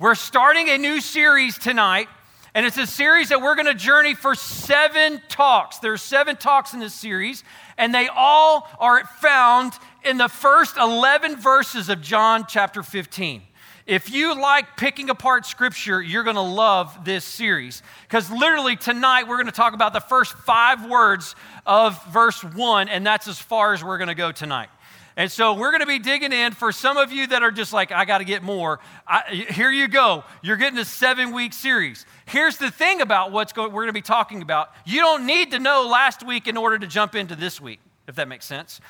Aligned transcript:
We're 0.00 0.14
starting 0.14 0.70
a 0.70 0.78
new 0.78 0.98
series 1.02 1.58
tonight, 1.58 2.08
and 2.54 2.64
it's 2.64 2.78
a 2.78 2.86
series 2.86 3.28
that 3.28 3.42
we're 3.42 3.54
going 3.54 3.66
to 3.66 3.74
journey 3.74 4.14
for 4.14 4.34
seven 4.34 5.20
talks. 5.28 5.76
There's 5.76 6.00
seven 6.00 6.36
talks 6.36 6.72
in 6.72 6.80
this 6.80 6.94
series, 6.94 7.44
and 7.76 7.94
they 7.94 8.08
all 8.08 8.66
are 8.78 9.04
found 9.04 9.74
in 10.02 10.16
the 10.16 10.28
first 10.28 10.78
11 10.78 11.36
verses 11.36 11.90
of 11.90 12.00
John 12.00 12.46
chapter 12.48 12.82
15. 12.82 13.42
If 13.84 14.10
you 14.10 14.40
like 14.40 14.78
picking 14.78 15.10
apart 15.10 15.44
scripture, 15.44 16.00
you're 16.00 16.24
going 16.24 16.36
to 16.36 16.40
love 16.40 17.04
this 17.04 17.22
series. 17.22 17.82
Because 18.04 18.30
literally 18.30 18.76
tonight, 18.76 19.28
we're 19.28 19.36
going 19.36 19.46
to 19.48 19.52
talk 19.52 19.74
about 19.74 19.92
the 19.92 20.00
first 20.00 20.32
five 20.32 20.88
words 20.88 21.36
of 21.66 22.02
verse 22.06 22.42
one, 22.42 22.88
and 22.88 23.06
that's 23.06 23.28
as 23.28 23.38
far 23.38 23.74
as 23.74 23.84
we're 23.84 23.98
going 23.98 24.08
to 24.08 24.14
go 24.14 24.32
tonight. 24.32 24.70
And 25.20 25.30
so 25.30 25.52
we're 25.52 25.70
going 25.70 25.82
to 25.82 25.86
be 25.86 25.98
digging 25.98 26.32
in 26.32 26.52
for 26.52 26.72
some 26.72 26.96
of 26.96 27.12
you 27.12 27.26
that 27.26 27.42
are 27.42 27.50
just 27.50 27.74
like, 27.74 27.92
I 27.92 28.06
got 28.06 28.18
to 28.18 28.24
get 28.24 28.42
more. 28.42 28.80
I, 29.06 29.44
here 29.50 29.70
you 29.70 29.86
go. 29.86 30.24
You're 30.40 30.56
getting 30.56 30.78
a 30.78 30.84
seven 30.86 31.34
week 31.34 31.52
series. 31.52 32.06
Here's 32.24 32.56
the 32.56 32.70
thing 32.70 33.02
about 33.02 33.30
what's 33.30 33.52
going, 33.52 33.70
we're 33.70 33.82
going 33.82 33.88
to 33.88 33.92
be 33.92 34.00
talking 34.00 34.40
about. 34.40 34.70
You 34.86 35.00
don't 35.00 35.26
need 35.26 35.50
to 35.50 35.58
know 35.58 35.86
last 35.86 36.26
week 36.26 36.48
in 36.48 36.56
order 36.56 36.78
to 36.78 36.86
jump 36.86 37.14
into 37.14 37.36
this 37.36 37.60
week, 37.60 37.80
if 38.08 38.14
that 38.14 38.28
makes 38.28 38.46
sense. 38.46 38.80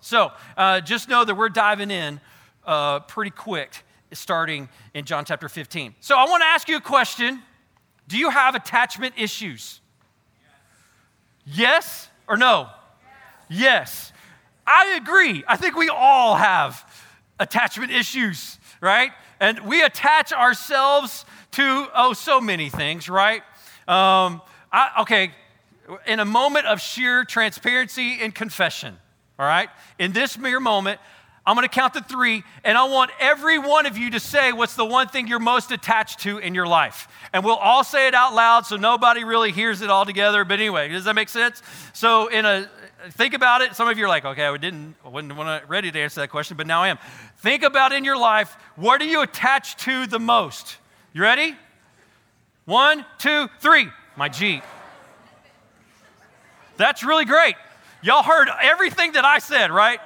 So 0.00 0.30
uh, 0.58 0.82
just 0.82 1.08
know 1.08 1.24
that 1.24 1.34
we're 1.34 1.48
diving 1.48 1.90
in 1.90 2.20
uh, 2.66 3.00
pretty 3.00 3.30
quick 3.30 3.72
starting 4.12 4.68
in 4.92 5.06
John 5.06 5.24
chapter 5.24 5.48
15. 5.48 5.94
So 6.00 6.18
I 6.18 6.26
want 6.26 6.42
to 6.42 6.48
ask 6.48 6.68
you 6.68 6.76
a 6.76 6.82
question 6.82 7.42
Do 8.08 8.18
you 8.18 8.28
have 8.28 8.54
attachment 8.54 9.14
issues? 9.16 9.80
Yes 11.46 12.10
or 12.28 12.36
no? 12.36 12.68
Yes. 13.48 14.12
I 14.68 14.98
agree. 15.02 15.42
I 15.48 15.56
think 15.56 15.76
we 15.76 15.88
all 15.88 16.36
have 16.36 16.84
attachment 17.40 17.90
issues, 17.90 18.58
right? 18.82 19.12
And 19.40 19.60
we 19.60 19.82
attach 19.82 20.30
ourselves 20.30 21.24
to, 21.52 21.88
oh, 21.94 22.12
so 22.12 22.38
many 22.38 22.68
things, 22.68 23.08
right? 23.08 23.40
Um, 23.86 24.42
I, 24.70 24.90
okay, 25.00 25.30
in 26.06 26.20
a 26.20 26.26
moment 26.26 26.66
of 26.66 26.82
sheer 26.82 27.24
transparency 27.24 28.18
and 28.20 28.34
confession, 28.34 28.98
all 29.38 29.46
right? 29.46 29.70
In 29.98 30.12
this 30.12 30.36
mere 30.36 30.60
moment, 30.60 31.00
I'm 31.46 31.56
to 31.56 31.68
count 31.68 31.94
to 31.94 32.02
three, 32.02 32.44
and 32.62 32.76
I 32.76 32.84
want 32.84 33.10
every 33.18 33.58
one 33.58 33.86
of 33.86 33.96
you 33.96 34.10
to 34.10 34.20
say 34.20 34.52
what's 34.52 34.74
the 34.74 34.84
one 34.84 35.08
thing 35.08 35.28
you're 35.28 35.38
most 35.38 35.72
attached 35.72 36.20
to 36.20 36.36
in 36.36 36.54
your 36.54 36.66
life. 36.66 37.08
And 37.32 37.42
we'll 37.42 37.56
all 37.56 37.84
say 37.84 38.06
it 38.06 38.12
out 38.12 38.34
loud 38.34 38.66
so 38.66 38.76
nobody 38.76 39.24
really 39.24 39.50
hears 39.50 39.80
it 39.80 39.88
all 39.88 40.04
together. 40.04 40.44
But 40.44 40.58
anyway, 40.58 40.88
does 40.88 41.04
that 41.04 41.14
make 41.14 41.30
sense? 41.30 41.62
So, 41.94 42.26
in 42.26 42.44
a 42.44 42.68
think 43.10 43.34
about 43.34 43.60
it. 43.62 43.74
Some 43.74 43.88
of 43.88 43.98
you 43.98 44.04
are 44.04 44.08
like, 44.08 44.24
okay, 44.24 44.46
I 44.46 44.56
didn't, 44.56 44.96
I 45.04 45.08
wasn't 45.08 45.68
ready 45.68 45.90
to 45.90 46.00
answer 46.00 46.20
that 46.20 46.28
question, 46.28 46.56
but 46.56 46.66
now 46.66 46.82
I 46.82 46.88
am. 46.88 46.98
Think 47.38 47.62
about 47.62 47.92
in 47.92 48.04
your 48.04 48.16
life, 48.16 48.56
what 48.76 49.00
are 49.00 49.06
you 49.06 49.22
attached 49.22 49.80
to 49.80 50.06
the 50.06 50.18
most? 50.18 50.78
You 51.12 51.22
ready? 51.22 51.56
One, 52.64 53.04
two, 53.18 53.48
three. 53.60 53.88
My 54.16 54.28
Jeep. 54.28 54.62
That's 56.76 57.04
really 57.04 57.24
great. 57.24 57.54
Y'all 58.02 58.22
heard 58.22 58.48
everything 58.62 59.12
that 59.12 59.24
I 59.24 59.38
said, 59.38 59.70
right? 59.70 60.00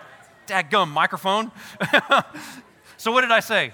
gum 0.68 0.90
microphone. 0.90 1.50
so 2.98 3.10
what 3.10 3.22
did 3.22 3.30
I 3.30 3.40
say? 3.40 3.72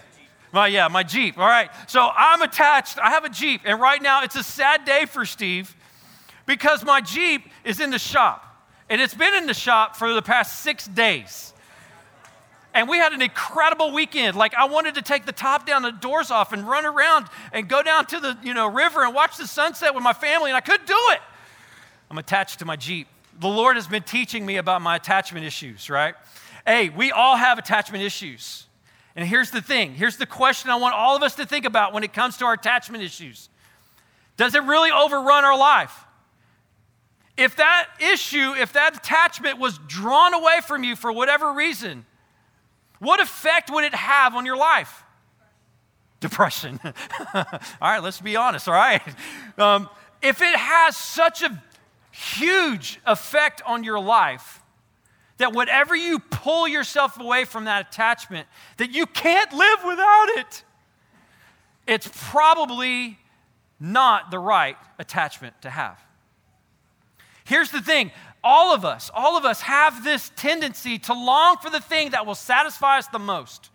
My, 0.53 0.69
yeah, 0.69 0.88
my 0.88 1.03
Jeep. 1.03 1.36
All 1.38 1.47
right. 1.47 1.70
So 1.88 2.08
I'm 2.14 2.41
attached. 2.42 2.98
I 2.98 3.10
have 3.10 3.25
a 3.25 3.28
Jeep. 3.28 3.62
And 3.64 3.80
right 3.80 4.00
now 4.00 4.22
it's 4.22 4.36
a 4.36 4.44
sad 4.44 4.84
day 4.84 5.06
for 5.06 5.27
Steve 5.27 5.75
because 6.47 6.84
my 6.84 7.00
Jeep 7.00 7.42
is 7.64 7.80
in 7.80 7.91
the 7.91 7.98
shop. 7.98 8.47
And 8.91 9.00
it's 9.00 9.14
been 9.14 9.34
in 9.34 9.47
the 9.47 9.55
shop 9.55 9.97
for 9.97 10.12
the 10.12 10.22
past 10.22 10.61
six 10.61 10.86
days. 10.86 11.53
And 12.75 12.89
we 12.89 12.98
had 12.98 13.12
an 13.12 13.22
incredible 13.22 13.92
weekend. 13.92 14.36
Like 14.36 14.55
I 14.55 14.67
wanted 14.67 14.94
to 14.97 15.03
take 15.03 15.27
the 15.27 15.33
top 15.33 15.67
down, 15.67 15.83
the 15.83 15.91
doors 15.91 16.31
off, 16.31 16.53
and 16.53 16.69
run 16.69 16.86
around 16.86 17.27
and 17.53 17.69
go 17.69 17.83
down 17.83 18.06
to 18.06 18.20
the 18.20 18.39
you 18.42 18.55
know 18.55 18.69
river 18.69 19.05
and 19.05 19.14
watch 19.14 19.36
the 19.36 19.47
sunset 19.47 19.94
with 19.94 20.05
my 20.05 20.12
family, 20.12 20.50
and 20.50 20.56
I 20.56 20.61
couldn't 20.61 20.86
do 20.86 20.98
it. 21.11 21.20
I'm 22.11 22.19
attached 22.19 22.61
to 22.61 22.64
my 22.64 22.77
Jeep. 22.77 23.09
The 23.41 23.48
Lord 23.48 23.77
has 23.77 23.86
been 23.86 24.03
teaching 24.03 24.44
me 24.44 24.56
about 24.56 24.82
my 24.82 24.97
attachment 24.97 25.44
issues, 25.44 25.91
right? 25.91 26.15
Hey, 26.66 26.88
we 26.88 27.12
all 27.12 27.37
have 27.37 27.59
attachment 27.59 28.05
issues. 28.05 28.66
And 29.16 29.26
here's 29.26 29.50
the 29.50 29.60
thing 29.60 29.94
here's 29.94 30.16
the 30.16 30.26
question 30.26 30.70
I 30.70 30.76
want 30.76 30.94
all 30.94 31.16
of 31.16 31.22
us 31.22 31.34
to 31.37 31.47
think 31.47 31.65
about 31.65 31.93
when 31.93 32.05
it 32.05 32.12
comes 32.12 32.37
to 32.37 32.44
our 32.44 32.53
attachment 32.53 33.03
issues 33.03 33.49
Does 34.37 34.55
it 34.55 34.62
really 34.62 34.93
overrun 34.93 35.44
our 35.44 35.59
life? 35.59 36.05
If 37.38 37.54
that 37.56 37.88
issue, 38.00 38.53
if 38.59 38.72
that 38.72 38.97
attachment 38.97 39.59
was 39.59 39.78
drawn 39.87 40.34
away 40.34 40.59
from 40.66 40.82
you 40.82 40.97
for 40.97 41.12
whatever 41.12 41.53
reason, 41.53 42.04
what 42.99 43.21
effect 43.21 43.71
would 43.71 43.84
it 43.84 43.94
have 43.94 44.34
on 44.34 44.44
your 44.44 44.56
life? 44.56 45.04
Depression. 46.19 46.81
all 47.34 47.44
right, 47.81 48.03
let's 48.03 48.21
be 48.21 48.34
honest, 48.34 48.66
all 48.66 48.75
right? 48.75 49.00
Um, 49.56 49.88
if 50.21 50.43
it 50.43 50.56
has 50.56 50.97
such 50.97 51.43
a 51.43 51.62
huge 52.10 53.00
effect 53.06 53.62
on 53.65 53.84
your 53.84 54.00
life, 54.00 54.60
that 55.37 55.53
whatever 55.53 55.94
you 55.94 56.19
pull 56.19 56.66
yourself 56.66 57.20
away 57.20 57.44
from 57.44 57.66
that 57.66 57.87
attachment, 57.87 58.49
that 58.78 58.91
you 58.91 59.06
can't 59.06 59.53
live 59.53 59.78
without 59.87 60.26
it, 60.38 60.65
it's 61.87 62.10
probably 62.31 63.16
not 63.78 64.32
the 64.32 64.41
right 64.41 64.76
attachment 64.99 65.55
to 65.62 65.70
have. 65.70 66.03
Here's 67.48 67.70
the 67.70 67.81
thing 67.81 68.12
all 68.44 68.75
of 68.75 68.84
us, 68.84 69.10
all 69.14 69.38
of 69.38 69.47
us 69.47 69.62
have 69.62 70.04
this 70.04 70.31
tendency 70.36 70.98
to 70.98 71.14
long 71.14 71.56
for 71.56 71.70
the 71.70 71.81
thing 71.81 72.10
that 72.10 72.26
will 72.26 72.34
satisfy 72.34 72.98
us 72.98 73.06
the 73.09 73.19
most. 73.19 73.70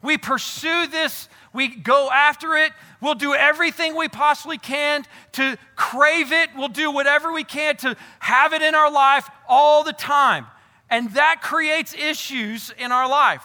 We 0.00 0.16
pursue 0.16 0.86
this, 0.86 1.28
we 1.52 1.68
go 1.68 2.08
after 2.10 2.56
it, 2.56 2.72
we'll 3.02 3.16
do 3.16 3.34
everything 3.34 3.96
we 3.96 4.08
possibly 4.08 4.56
can 4.56 5.04
to 5.32 5.58
crave 5.76 6.32
it, 6.32 6.48
we'll 6.56 6.68
do 6.68 6.90
whatever 6.90 7.30
we 7.30 7.44
can 7.44 7.76
to 7.78 7.96
have 8.20 8.54
it 8.54 8.62
in 8.62 8.74
our 8.74 8.90
life 8.90 9.28
all 9.46 9.84
the 9.84 9.92
time. 9.92 10.46
And 10.88 11.10
that 11.12 11.42
creates 11.42 11.94
issues 11.94 12.72
in 12.78 12.92
our 12.92 13.08
life, 13.08 13.44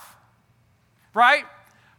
right? 1.13 1.43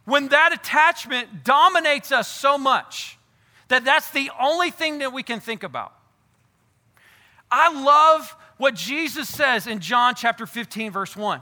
When 0.05 0.29
that 0.29 0.53
attachment 0.53 1.43
dominates 1.43 2.11
us 2.11 2.27
so 2.27 2.57
much 2.57 3.19
that 3.67 3.85
that's 3.85 4.09
the 4.09 4.31
only 4.41 4.71
thing 4.71 4.99
that 4.99 5.13
we 5.13 5.21
can 5.21 5.39
think 5.39 5.61
about. 5.61 5.93
I 7.51 7.71
love 7.83 8.35
what 8.57 8.75
Jesus 8.75 9.29
says 9.29 9.67
in 9.67 9.79
John 9.79 10.15
chapter 10.15 10.45
15, 10.45 10.91
verse 10.91 11.15
1, 11.15 11.41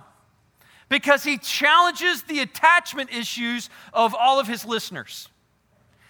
because 0.90 1.24
he 1.24 1.38
challenges 1.38 2.24
the 2.24 2.40
attachment 2.40 3.12
issues 3.12 3.70
of 3.94 4.16
all 4.16 4.40
of 4.40 4.48
his 4.48 4.66
listeners. 4.66 5.30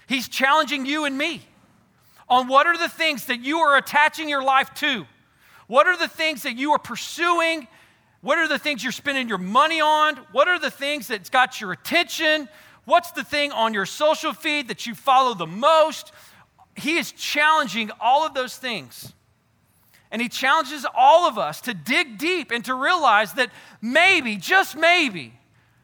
He's 0.07 0.27
challenging 0.27 0.85
you 0.85 1.05
and 1.05 1.17
me 1.17 1.41
on 2.29 2.47
what 2.47 2.67
are 2.67 2.77
the 2.77 2.89
things 2.89 3.25
that 3.25 3.41
you 3.41 3.59
are 3.59 3.77
attaching 3.77 4.29
your 4.29 4.43
life 4.43 4.73
to? 4.75 5.05
What 5.67 5.87
are 5.87 5.97
the 5.97 6.07
things 6.07 6.43
that 6.43 6.55
you 6.55 6.71
are 6.71 6.79
pursuing 6.79 7.67
what 8.23 8.37
are 8.37 8.47
the 8.47 8.57
things 8.57 8.81
you're 8.81 8.93
spending 8.93 9.27
your 9.27 9.37
money 9.37 9.81
on? 9.81 10.15
What 10.31 10.47
are 10.47 10.57
the 10.57 10.71
things 10.71 11.09
that's 11.09 11.29
got 11.29 11.59
your 11.59 11.73
attention? 11.73 12.47
What's 12.85 13.11
the 13.11 13.23
thing 13.25 13.51
on 13.51 13.73
your 13.73 13.85
social 13.85 14.31
feed 14.31 14.69
that 14.69 14.87
you 14.87 14.95
follow 14.95 15.33
the 15.33 15.45
most? 15.45 16.13
He 16.77 16.95
is 16.95 17.11
challenging 17.11 17.91
all 17.99 18.25
of 18.25 18.33
those 18.33 18.55
things. 18.55 19.11
And 20.13 20.22
he 20.22 20.29
challenges 20.29 20.85
all 20.96 21.28
of 21.28 21.38
us 21.38 21.59
to 21.62 21.74
dig 21.74 22.19
deep 22.19 22.51
and 22.51 22.63
to 22.66 22.74
realize 22.75 23.34
that 23.34 23.50
maybe, 23.81 24.38
just 24.38 24.78
maybe, 24.78 25.34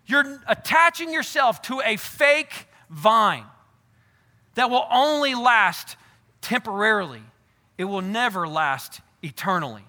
you're 0.05 0.39
attaching 0.47 1.11
yourself 1.11 1.61
to 1.63 1.81
a 1.83 1.97
fake 1.97 2.67
vine 2.89 3.45
that 4.53 4.69
will 4.69 4.85
only 4.91 5.35
last 5.35 5.97
temporarily, 6.41 7.23
it 7.77 7.85
will 7.85 8.01
never 8.01 8.47
last 8.47 9.01
eternally. 9.21 9.83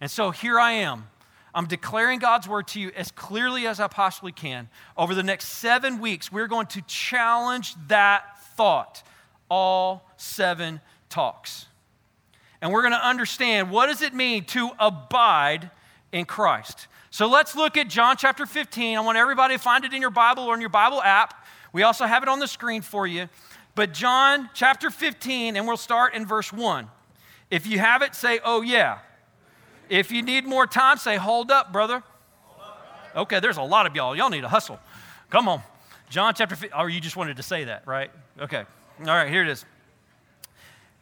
And 0.00 0.10
so 0.10 0.30
here 0.30 0.58
I 0.58 0.72
am 0.72 1.06
I'm 1.56 1.66
declaring 1.66 2.18
God's 2.18 2.46
word 2.46 2.68
to 2.68 2.80
you 2.80 2.92
as 2.94 3.10
clearly 3.10 3.66
as 3.66 3.80
I 3.80 3.88
possibly 3.88 4.30
can. 4.30 4.68
Over 4.94 5.14
the 5.14 5.22
next 5.22 5.46
seven 5.46 6.00
weeks, 6.00 6.30
we're 6.30 6.48
going 6.48 6.66
to 6.66 6.82
challenge 6.82 7.74
that 7.88 8.38
thought, 8.56 9.02
all 9.50 10.06
seven 10.18 10.82
talks. 11.08 11.64
And 12.60 12.72
we're 12.72 12.82
going 12.82 12.94
to 12.94 13.06
understand 13.06 13.70
what 13.70 13.86
does 13.86 14.02
it 14.02 14.14
mean 14.14 14.44
to 14.46 14.70
abide 14.78 15.70
in 16.12 16.24
Christ. 16.24 16.88
So 17.10 17.28
let's 17.28 17.54
look 17.54 17.76
at 17.76 17.88
John 17.88 18.16
chapter 18.16 18.46
15. 18.46 18.98
I 18.98 19.00
want 19.00 19.18
everybody 19.18 19.54
to 19.54 19.58
find 19.58 19.84
it 19.84 19.92
in 19.92 20.00
your 20.00 20.10
Bible 20.10 20.44
or 20.44 20.54
in 20.54 20.60
your 20.60 20.70
Bible 20.70 21.02
app. 21.02 21.46
We 21.72 21.82
also 21.82 22.06
have 22.06 22.22
it 22.22 22.28
on 22.28 22.40
the 22.40 22.48
screen 22.48 22.82
for 22.82 23.06
you. 23.06 23.28
But 23.74 23.92
John 23.92 24.48
chapter 24.54 24.90
15, 24.90 25.56
and 25.56 25.66
we'll 25.66 25.76
start 25.76 26.14
in 26.14 26.26
verse 26.26 26.52
1. 26.52 26.88
If 27.50 27.66
you 27.66 27.78
have 27.78 28.02
it, 28.02 28.14
say, 28.14 28.40
oh 28.44 28.62
yeah. 28.62 28.98
If 29.88 30.10
you 30.10 30.22
need 30.22 30.46
more 30.46 30.66
time, 30.66 30.96
say, 30.96 31.16
hold 31.16 31.50
up, 31.50 31.72
brother. 31.72 32.02
Okay, 33.14 33.40
there's 33.40 33.56
a 33.56 33.62
lot 33.62 33.86
of 33.86 33.94
y'all. 33.94 34.16
Y'all 34.16 34.30
need 34.30 34.40
to 34.40 34.48
hustle. 34.48 34.78
Come 35.30 35.48
on. 35.48 35.62
John 36.10 36.34
chapter 36.34 36.56
15. 36.56 36.78
Or 36.78 36.88
you 36.88 37.00
just 37.00 37.16
wanted 37.16 37.36
to 37.36 37.42
say 37.42 37.64
that, 37.64 37.86
right? 37.86 38.10
Okay. 38.40 38.64
All 39.00 39.06
right, 39.06 39.30
here 39.30 39.42
it 39.42 39.48
is. 39.48 39.64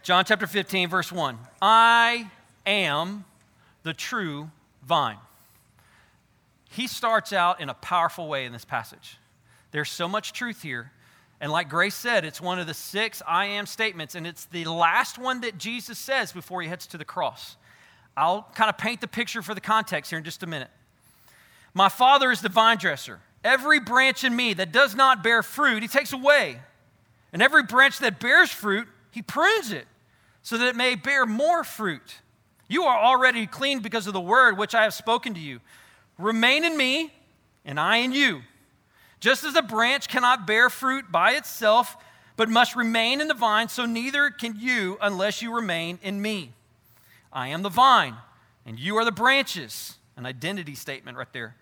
John 0.04 0.26
chapter 0.26 0.46
15, 0.46 0.90
verse 0.90 1.10
1. 1.10 1.38
I 1.62 2.30
am 2.66 3.24
the 3.84 3.94
true 3.94 4.50
vine. 4.86 5.16
He 6.68 6.86
starts 6.88 7.32
out 7.32 7.58
in 7.62 7.70
a 7.70 7.74
powerful 7.74 8.28
way 8.28 8.44
in 8.44 8.52
this 8.52 8.66
passage. 8.66 9.16
There's 9.70 9.90
so 9.90 10.06
much 10.06 10.34
truth 10.34 10.60
here 10.60 10.92
And 11.40 11.50
like 11.50 11.70
Grace 11.70 11.94
said, 11.94 12.26
it's 12.26 12.40
one 12.40 12.58
of 12.58 12.66
the 12.66 12.74
six 12.74 13.22
I 13.26 13.46
am 13.46 13.64
statements, 13.64 14.14
and 14.14 14.26
it's 14.26 14.44
the 14.44 14.66
last 14.66 15.18
one 15.18 15.40
that 15.40 15.56
Jesus 15.56 15.98
says 15.98 16.32
before 16.32 16.60
he 16.60 16.68
heads 16.68 16.86
to 16.88 16.98
the 16.98 17.04
cross. 17.04 17.56
I'll 18.14 18.46
kind 18.54 18.68
of 18.68 18.76
paint 18.76 19.00
the 19.00 19.08
picture 19.08 19.40
for 19.40 19.54
the 19.54 19.60
context 19.60 20.10
here 20.10 20.18
in 20.18 20.24
just 20.24 20.42
a 20.42 20.46
minute. 20.46 20.70
My 21.72 21.88
Father 21.88 22.30
is 22.30 22.42
the 22.42 22.50
vine 22.50 22.76
dresser. 22.76 23.20
Every 23.42 23.80
branch 23.80 24.22
in 24.22 24.36
me 24.36 24.52
that 24.54 24.70
does 24.70 24.94
not 24.94 25.22
bear 25.22 25.42
fruit, 25.42 25.82
he 25.82 25.88
takes 25.88 26.12
away. 26.12 26.60
And 27.32 27.42
every 27.42 27.62
branch 27.62 27.98
that 28.00 28.20
bears 28.20 28.50
fruit, 28.50 28.86
he 29.10 29.22
prunes 29.22 29.72
it 29.72 29.86
so 30.44 30.58
that 30.58 30.68
it 30.68 30.76
may 30.76 30.94
bear 30.94 31.26
more 31.26 31.64
fruit. 31.64 32.20
You 32.68 32.84
are 32.84 33.02
already 33.02 33.46
clean 33.46 33.80
because 33.80 34.06
of 34.06 34.12
the 34.12 34.20
word 34.20 34.56
which 34.56 34.74
I 34.74 34.84
have 34.84 34.94
spoken 34.94 35.34
to 35.34 35.40
you. 35.40 35.60
Remain 36.18 36.64
in 36.64 36.76
me, 36.76 37.12
and 37.64 37.80
I 37.80 37.96
in 37.96 38.12
you. 38.12 38.42
Just 39.20 39.42
as 39.42 39.56
a 39.56 39.62
branch 39.62 40.06
cannot 40.06 40.46
bear 40.46 40.68
fruit 40.70 41.10
by 41.10 41.32
itself, 41.32 41.96
but 42.36 42.48
must 42.48 42.76
remain 42.76 43.20
in 43.20 43.28
the 43.28 43.34
vine, 43.34 43.68
so 43.68 43.86
neither 43.86 44.30
can 44.30 44.54
you 44.58 44.98
unless 45.00 45.40
you 45.40 45.54
remain 45.54 45.98
in 46.02 46.20
me. 46.20 46.52
I 47.32 47.48
am 47.48 47.62
the 47.62 47.70
vine, 47.70 48.14
and 48.66 48.78
you 48.78 48.96
are 48.98 49.04
the 49.04 49.12
branches. 49.12 49.94
An 50.16 50.26
identity 50.26 50.74
statement 50.74 51.16
right 51.16 51.32
there. 51.32 51.56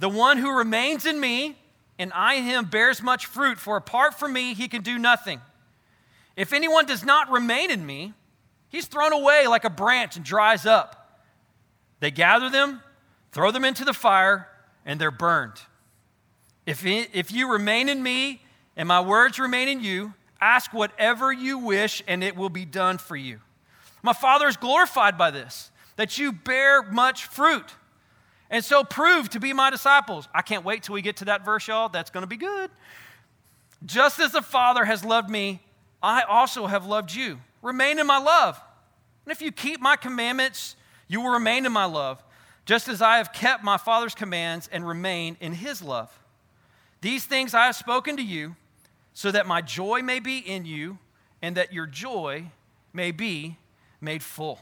The 0.00 0.08
one 0.08 0.38
who 0.38 0.56
remains 0.56 1.06
in 1.06 1.20
me, 1.20 1.56
and 1.98 2.12
I 2.12 2.34
in 2.34 2.44
him, 2.44 2.64
bears 2.64 3.02
much 3.02 3.26
fruit, 3.26 3.58
for 3.58 3.76
apart 3.76 4.18
from 4.18 4.32
me, 4.32 4.54
he 4.54 4.66
can 4.66 4.82
do 4.82 4.98
nothing. 4.98 5.40
If 6.40 6.54
anyone 6.54 6.86
does 6.86 7.04
not 7.04 7.30
remain 7.30 7.70
in 7.70 7.84
me, 7.84 8.14
he's 8.70 8.86
thrown 8.86 9.12
away 9.12 9.46
like 9.46 9.66
a 9.66 9.70
branch 9.70 10.16
and 10.16 10.24
dries 10.24 10.64
up. 10.64 11.20
They 12.00 12.10
gather 12.10 12.48
them, 12.48 12.80
throw 13.30 13.50
them 13.50 13.62
into 13.62 13.84
the 13.84 13.92
fire, 13.92 14.48
and 14.86 14.98
they're 14.98 15.10
burned. 15.10 15.60
If, 16.64 16.86
if 16.86 17.30
you 17.30 17.52
remain 17.52 17.90
in 17.90 18.02
me 18.02 18.40
and 18.74 18.88
my 18.88 19.02
words 19.02 19.38
remain 19.38 19.68
in 19.68 19.84
you, 19.84 20.14
ask 20.40 20.72
whatever 20.72 21.30
you 21.30 21.58
wish 21.58 22.02
and 22.08 22.24
it 22.24 22.34
will 22.34 22.48
be 22.48 22.64
done 22.64 22.96
for 22.96 23.16
you. 23.16 23.40
My 24.02 24.14
Father 24.14 24.48
is 24.48 24.56
glorified 24.56 25.18
by 25.18 25.30
this, 25.30 25.70
that 25.96 26.16
you 26.16 26.32
bear 26.32 26.82
much 26.82 27.26
fruit. 27.26 27.74
And 28.48 28.64
so 28.64 28.82
prove 28.82 29.28
to 29.28 29.40
be 29.40 29.52
my 29.52 29.68
disciples. 29.68 30.26
I 30.32 30.40
can't 30.40 30.64
wait 30.64 30.84
till 30.84 30.94
we 30.94 31.02
get 31.02 31.16
to 31.18 31.26
that 31.26 31.44
verse, 31.44 31.68
y'all. 31.68 31.90
That's 31.90 32.08
going 32.08 32.22
to 32.22 32.26
be 32.26 32.38
good. 32.38 32.70
Just 33.84 34.18
as 34.20 34.32
the 34.32 34.40
Father 34.40 34.86
has 34.86 35.04
loved 35.04 35.28
me, 35.28 35.60
I 36.02 36.22
also 36.22 36.66
have 36.66 36.86
loved 36.86 37.14
you. 37.14 37.40
Remain 37.62 37.98
in 37.98 38.06
my 38.06 38.18
love. 38.18 38.60
And 39.24 39.32
if 39.32 39.42
you 39.42 39.52
keep 39.52 39.80
my 39.80 39.96
commandments, 39.96 40.76
you 41.08 41.20
will 41.20 41.30
remain 41.30 41.66
in 41.66 41.72
my 41.72 41.84
love, 41.84 42.22
just 42.64 42.88
as 42.88 43.02
I 43.02 43.18
have 43.18 43.32
kept 43.32 43.62
my 43.62 43.76
Father's 43.76 44.14
commands 44.14 44.68
and 44.72 44.86
remain 44.86 45.36
in 45.40 45.52
his 45.52 45.82
love. 45.82 46.16
These 47.00 47.24
things 47.24 47.54
I 47.54 47.66
have 47.66 47.76
spoken 47.76 48.16
to 48.16 48.22
you, 48.22 48.56
so 49.12 49.30
that 49.30 49.46
my 49.46 49.60
joy 49.60 50.02
may 50.02 50.20
be 50.20 50.38
in 50.38 50.64
you, 50.64 50.98
and 51.42 51.56
that 51.56 51.72
your 51.72 51.86
joy 51.86 52.46
may 52.92 53.10
be 53.10 53.56
made 54.00 54.22
full. 54.22 54.60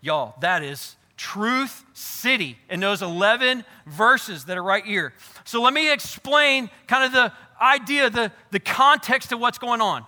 Y'all, 0.00 0.34
that 0.40 0.62
is 0.62 0.96
Truth 1.16 1.84
City 1.92 2.58
in 2.68 2.80
those 2.80 3.02
11 3.02 3.64
verses 3.86 4.46
that 4.46 4.58
are 4.58 4.62
right 4.62 4.84
here. 4.84 5.12
So 5.44 5.62
let 5.62 5.72
me 5.72 5.92
explain 5.92 6.70
kind 6.86 7.04
of 7.04 7.12
the 7.12 7.32
idea, 7.60 8.10
the, 8.10 8.32
the 8.50 8.60
context 8.60 9.32
of 9.32 9.38
what's 9.38 9.58
going 9.58 9.80
on. 9.80 10.04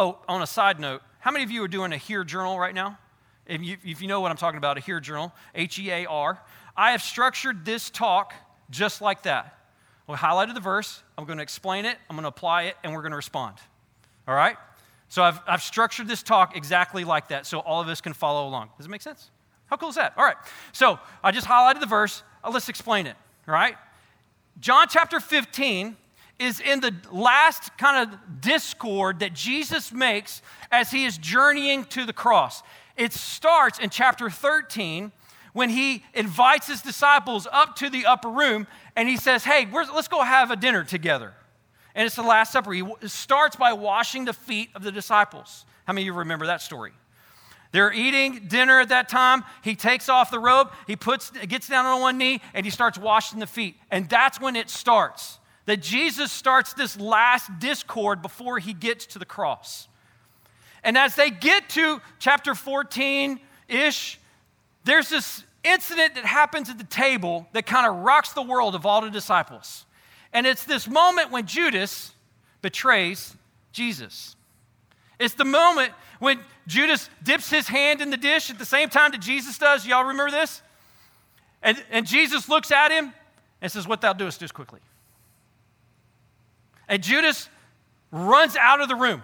Oh, 0.00 0.16
on 0.26 0.40
a 0.40 0.46
side 0.46 0.80
note, 0.80 1.02
how 1.18 1.30
many 1.30 1.44
of 1.44 1.50
you 1.50 1.62
are 1.62 1.68
doing 1.68 1.92
a 1.92 1.98
HEAR 1.98 2.24
journal 2.24 2.58
right 2.58 2.74
now? 2.74 2.98
If 3.44 3.62
you, 3.62 3.76
if 3.84 4.00
you 4.00 4.08
know 4.08 4.22
what 4.22 4.30
I'm 4.30 4.38
talking 4.38 4.56
about, 4.56 4.78
a 4.78 4.80
HEAR 4.80 4.98
journal, 4.98 5.30
H 5.54 5.78
E 5.78 5.90
A 5.90 6.06
R. 6.06 6.40
I 6.74 6.92
have 6.92 7.02
structured 7.02 7.66
this 7.66 7.90
talk 7.90 8.32
just 8.70 9.02
like 9.02 9.24
that. 9.24 9.58
We 10.06 10.14
highlighted 10.14 10.54
the 10.54 10.60
verse, 10.60 11.02
I'm 11.18 11.26
going 11.26 11.36
to 11.36 11.42
explain 11.42 11.84
it, 11.84 11.98
I'm 12.08 12.16
going 12.16 12.22
to 12.22 12.30
apply 12.30 12.62
it, 12.62 12.78
and 12.82 12.94
we're 12.94 13.02
going 13.02 13.10
to 13.10 13.16
respond. 13.16 13.58
All 14.26 14.34
right? 14.34 14.56
So 15.10 15.22
I've, 15.22 15.38
I've 15.46 15.62
structured 15.62 16.08
this 16.08 16.22
talk 16.22 16.56
exactly 16.56 17.04
like 17.04 17.28
that 17.28 17.46
so 17.46 17.58
all 17.58 17.82
of 17.82 17.88
us 17.88 18.00
can 18.00 18.14
follow 18.14 18.48
along. 18.48 18.70
Does 18.78 18.86
it 18.86 18.88
make 18.88 19.02
sense? 19.02 19.30
How 19.66 19.76
cool 19.76 19.90
is 19.90 19.96
that? 19.96 20.14
All 20.16 20.24
right. 20.24 20.38
So 20.72 20.98
I 21.22 21.30
just 21.30 21.46
highlighted 21.46 21.80
the 21.80 21.86
verse. 21.86 22.22
Uh, 22.42 22.50
let's 22.50 22.70
explain 22.70 23.06
it. 23.06 23.16
All 23.46 23.52
right? 23.52 23.76
John 24.60 24.86
chapter 24.88 25.20
15 25.20 25.98
is 26.40 26.58
in 26.58 26.80
the 26.80 26.94
last 27.12 27.76
kind 27.76 28.08
of 28.08 28.40
discourse 28.40 29.16
that 29.18 29.34
Jesus 29.34 29.92
makes 29.92 30.40
as 30.72 30.90
he 30.90 31.04
is 31.04 31.18
journeying 31.18 31.84
to 31.84 32.06
the 32.06 32.14
cross. 32.14 32.62
It 32.96 33.12
starts 33.12 33.78
in 33.78 33.90
chapter 33.90 34.30
13 34.30 35.12
when 35.52 35.68
he 35.68 36.02
invites 36.14 36.66
his 36.66 36.80
disciples 36.80 37.46
up 37.52 37.76
to 37.76 37.90
the 37.90 38.06
upper 38.06 38.30
room 38.30 38.66
and 38.96 39.08
he 39.08 39.18
says, 39.18 39.44
Hey, 39.44 39.68
let's 39.70 40.08
go 40.08 40.22
have 40.22 40.50
a 40.50 40.56
dinner 40.56 40.82
together. 40.82 41.34
And 41.94 42.06
it's 42.06 42.16
the 42.16 42.22
Last 42.22 42.52
Supper. 42.52 42.72
He 42.72 42.84
starts 43.06 43.56
by 43.56 43.72
washing 43.74 44.24
the 44.24 44.32
feet 44.32 44.70
of 44.74 44.82
the 44.82 44.92
disciples. 44.92 45.66
How 45.86 45.92
many 45.92 46.04
of 46.04 46.06
you 46.06 46.12
remember 46.20 46.46
that 46.46 46.62
story? 46.62 46.92
They're 47.72 47.92
eating 47.92 48.46
dinner 48.48 48.80
at 48.80 48.88
that 48.88 49.08
time. 49.08 49.44
He 49.62 49.74
takes 49.76 50.08
off 50.08 50.30
the 50.30 50.38
robe, 50.38 50.72
he 50.86 50.96
puts, 50.96 51.30
gets 51.30 51.68
down 51.68 51.86
on 51.86 52.00
one 52.00 52.18
knee, 52.18 52.40
and 52.54 52.64
he 52.64 52.70
starts 52.70 52.96
washing 52.98 53.40
the 53.40 53.46
feet. 53.46 53.76
And 53.90 54.08
that's 54.08 54.40
when 54.40 54.56
it 54.56 54.70
starts. 54.70 55.39
That 55.70 55.82
Jesus 55.82 56.32
starts 56.32 56.72
this 56.72 56.98
last 56.98 57.60
discourse 57.60 58.18
before 58.20 58.58
he 58.58 58.72
gets 58.72 59.06
to 59.06 59.20
the 59.20 59.24
cross. 59.24 59.86
And 60.82 60.98
as 60.98 61.14
they 61.14 61.30
get 61.30 61.68
to 61.68 62.00
chapter 62.18 62.56
14 62.56 63.38
ish, 63.68 64.18
there's 64.82 65.08
this 65.08 65.44
incident 65.62 66.16
that 66.16 66.24
happens 66.24 66.70
at 66.70 66.78
the 66.78 66.82
table 66.82 67.46
that 67.52 67.66
kind 67.66 67.86
of 67.86 67.98
rocks 68.02 68.32
the 68.32 68.42
world 68.42 68.74
of 68.74 68.84
all 68.84 69.00
the 69.00 69.10
disciples. 69.10 69.86
And 70.32 70.44
it's 70.44 70.64
this 70.64 70.88
moment 70.88 71.30
when 71.30 71.46
Judas 71.46 72.10
betrays 72.62 73.36
Jesus. 73.70 74.34
It's 75.20 75.34
the 75.34 75.44
moment 75.44 75.92
when 76.18 76.40
Judas 76.66 77.08
dips 77.22 77.48
his 77.48 77.68
hand 77.68 78.00
in 78.00 78.10
the 78.10 78.16
dish 78.16 78.50
at 78.50 78.58
the 78.58 78.64
same 78.64 78.88
time 78.88 79.12
that 79.12 79.20
Jesus 79.20 79.56
does. 79.56 79.86
Y'all 79.86 80.02
remember 80.02 80.32
this? 80.32 80.62
And, 81.62 81.80
and 81.92 82.08
Jesus 82.08 82.48
looks 82.48 82.72
at 82.72 82.90
him 82.90 83.12
and 83.62 83.70
says, 83.70 83.86
What 83.86 84.00
thou 84.00 84.12
doest, 84.12 84.40
do 84.40 84.48
quickly. 84.48 84.80
And 86.90 87.02
Judas 87.02 87.48
runs 88.10 88.56
out 88.56 88.80
of 88.80 88.88
the 88.88 88.96
room. 88.96 89.22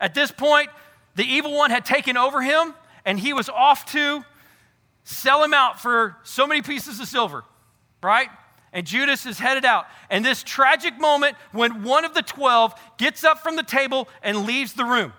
At 0.00 0.14
this 0.14 0.32
point, 0.32 0.70
the 1.14 1.24
evil 1.24 1.52
one 1.54 1.70
had 1.70 1.84
taken 1.84 2.16
over 2.16 2.42
him, 2.42 2.74
and 3.04 3.20
he 3.20 3.34
was 3.34 3.48
off 3.50 3.92
to 3.92 4.24
sell 5.04 5.44
him 5.44 5.54
out 5.54 5.78
for 5.78 6.16
so 6.24 6.46
many 6.46 6.62
pieces 6.62 6.98
of 6.98 7.06
silver, 7.06 7.44
right? 8.02 8.28
And 8.72 8.86
Judas 8.86 9.26
is 9.26 9.38
headed 9.38 9.64
out. 9.64 9.86
And 10.10 10.24
this 10.24 10.42
tragic 10.42 10.98
moment 10.98 11.36
when 11.52 11.84
one 11.84 12.04
of 12.04 12.14
the 12.14 12.22
12 12.22 12.74
gets 12.96 13.24
up 13.24 13.40
from 13.40 13.56
the 13.56 13.62
table 13.62 14.08
and 14.22 14.46
leaves 14.46 14.72
the 14.72 14.84
room. 14.84 15.12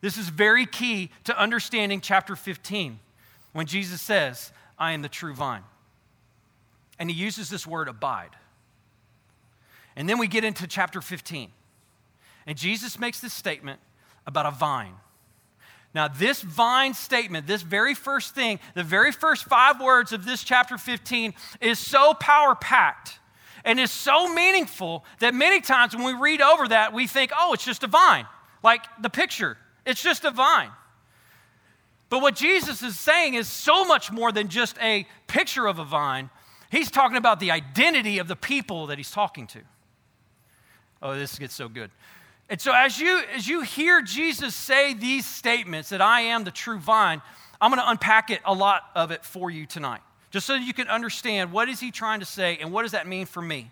This 0.00 0.18
is 0.18 0.28
very 0.28 0.66
key 0.66 1.10
to 1.24 1.40
understanding 1.40 2.00
chapter 2.00 2.36
15 2.36 2.98
when 3.52 3.66
Jesus 3.66 4.02
says, 4.02 4.52
I 4.78 4.92
am 4.92 5.02
the 5.02 5.08
true 5.08 5.34
vine. 5.34 5.62
And 6.98 7.10
he 7.10 7.16
uses 7.16 7.48
this 7.48 7.66
word 7.66 7.88
abide. 7.88 8.30
And 9.96 10.08
then 10.08 10.18
we 10.18 10.26
get 10.26 10.44
into 10.44 10.66
chapter 10.66 11.00
15. 11.00 11.50
And 12.46 12.58
Jesus 12.58 12.98
makes 12.98 13.20
this 13.20 13.32
statement 13.32 13.80
about 14.26 14.46
a 14.46 14.50
vine. 14.50 14.94
Now, 15.94 16.08
this 16.08 16.42
vine 16.42 16.92
statement, 16.92 17.46
this 17.46 17.62
very 17.62 17.94
first 17.94 18.34
thing, 18.34 18.58
the 18.74 18.82
very 18.82 19.12
first 19.12 19.44
five 19.44 19.80
words 19.80 20.12
of 20.12 20.24
this 20.24 20.42
chapter 20.42 20.76
15 20.76 21.34
is 21.60 21.78
so 21.78 22.14
power 22.14 22.56
packed 22.56 23.20
and 23.64 23.78
is 23.78 23.92
so 23.92 24.32
meaningful 24.34 25.04
that 25.20 25.34
many 25.34 25.60
times 25.60 25.94
when 25.94 26.04
we 26.04 26.12
read 26.12 26.42
over 26.42 26.68
that, 26.68 26.92
we 26.92 27.06
think, 27.06 27.30
oh, 27.38 27.52
it's 27.52 27.64
just 27.64 27.84
a 27.84 27.86
vine, 27.86 28.26
like 28.62 28.82
the 29.00 29.08
picture. 29.08 29.56
It's 29.86 30.02
just 30.02 30.24
a 30.24 30.32
vine. 30.32 30.70
But 32.10 32.22
what 32.22 32.34
Jesus 32.34 32.82
is 32.82 32.98
saying 32.98 33.34
is 33.34 33.48
so 33.48 33.84
much 33.84 34.12
more 34.12 34.32
than 34.32 34.48
just 34.48 34.76
a 34.82 35.06
picture 35.28 35.66
of 35.66 35.78
a 35.78 35.84
vine. 35.84 36.28
He's 36.70 36.90
talking 36.90 37.16
about 37.16 37.38
the 37.38 37.52
identity 37.52 38.18
of 38.18 38.26
the 38.26 38.36
people 38.36 38.88
that 38.88 38.98
he's 38.98 39.10
talking 39.12 39.46
to. 39.48 39.60
Oh, 41.02 41.14
this 41.14 41.38
gets 41.38 41.54
so 41.54 41.68
good. 41.68 41.90
And 42.48 42.60
so 42.60 42.72
as 42.72 42.98
you 42.98 43.20
as 43.34 43.48
you 43.48 43.62
hear 43.62 44.02
Jesus 44.02 44.54
say 44.54 44.94
these 44.94 45.26
statements 45.26 45.88
that 45.88 46.02
I 46.02 46.22
am 46.22 46.44
the 46.44 46.50
true 46.50 46.78
vine, 46.78 47.22
I'm 47.60 47.70
going 47.70 47.80
to 47.80 47.88
unpack 47.88 48.30
it 48.30 48.40
a 48.44 48.52
lot 48.52 48.82
of 48.94 49.10
it 49.10 49.24
for 49.24 49.50
you 49.50 49.66
tonight. 49.66 50.00
Just 50.30 50.46
so 50.46 50.54
you 50.54 50.74
can 50.74 50.88
understand 50.88 51.52
what 51.52 51.68
is 51.68 51.80
he 51.80 51.90
trying 51.90 52.20
to 52.20 52.26
say 52.26 52.58
and 52.60 52.72
what 52.72 52.82
does 52.82 52.92
that 52.92 53.06
mean 53.06 53.26
for 53.26 53.40
me. 53.40 53.70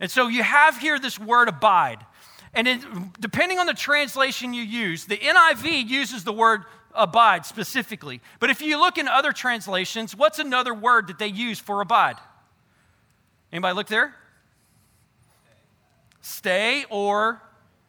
And 0.00 0.10
so 0.10 0.28
you 0.28 0.42
have 0.42 0.78
here 0.78 0.98
this 0.98 1.18
word 1.18 1.48
abide. 1.48 2.04
And 2.52 3.12
depending 3.20 3.58
on 3.58 3.66
the 3.66 3.74
translation 3.74 4.52
you 4.52 4.62
use, 4.62 5.04
the 5.04 5.16
NIV 5.16 5.88
uses 5.88 6.24
the 6.24 6.32
word 6.32 6.64
abide 6.94 7.46
specifically. 7.46 8.20
But 8.40 8.50
if 8.50 8.60
you 8.60 8.78
look 8.80 8.98
in 8.98 9.06
other 9.06 9.32
translations, 9.32 10.16
what's 10.16 10.38
another 10.40 10.74
word 10.74 11.06
that 11.06 11.18
they 11.18 11.28
use 11.28 11.60
for 11.60 11.80
abide? 11.80 12.16
Anybody 13.52 13.74
look 13.74 13.86
there? 13.86 14.14
Stay 16.30 16.84
or 16.90 17.42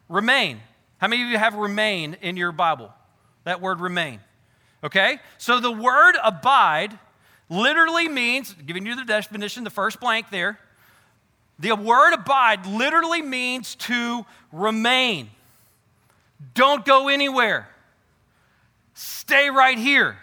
remain. 0.08 0.60
How 0.98 1.08
many 1.08 1.22
of 1.22 1.28
you 1.28 1.38
have 1.38 1.54
remain 1.54 2.16
in 2.20 2.36
your 2.36 2.52
Bible? 2.52 2.92
That 3.44 3.60
word 3.60 3.80
remain. 3.80 4.20
Okay? 4.84 5.18
So 5.38 5.60
the 5.60 5.70
word 5.70 6.16
abide 6.22 6.98
literally 7.48 8.08
means, 8.08 8.54
giving 8.54 8.86
you 8.86 8.96
the 8.96 9.04
definition, 9.04 9.64
the 9.64 9.70
first 9.70 10.00
blank 10.00 10.30
there, 10.30 10.58
The 11.58 11.72
word 11.76 12.14
abide 12.14 12.66
literally 12.66 13.22
means 13.22 13.76
to 13.76 14.26
remain. 14.50 15.30
Don't 16.54 16.84
go 16.84 17.08
anywhere. 17.08 17.68
Stay 18.94 19.48
right 19.48 19.78
here. 19.78 20.16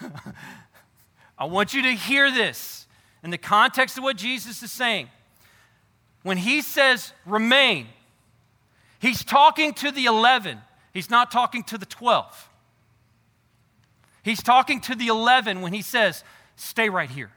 I 1.38 1.44
want 1.44 1.74
you 1.74 1.82
to 1.82 1.92
hear 1.92 2.30
this 2.30 2.86
in 3.22 3.30
the 3.30 3.38
context 3.38 3.96
of 3.98 4.04
what 4.04 4.16
Jesus 4.16 4.62
is 4.62 4.72
saying. 4.72 5.08
When 6.24 6.38
he 6.38 6.62
says 6.62 7.12
remain, 7.24 7.86
he's 8.98 9.22
talking 9.22 9.74
to 9.74 9.92
the 9.92 10.06
11, 10.06 10.58
he's 10.92 11.10
not 11.10 11.30
talking 11.30 11.62
to 11.64 11.78
the 11.78 11.86
12. 11.86 12.50
He's 14.24 14.42
talking 14.42 14.80
to 14.80 14.94
the 14.94 15.08
11 15.08 15.60
when 15.60 15.74
he 15.74 15.82
says, 15.82 16.24
stay 16.56 16.88
right 16.88 17.10
here. 17.10 17.30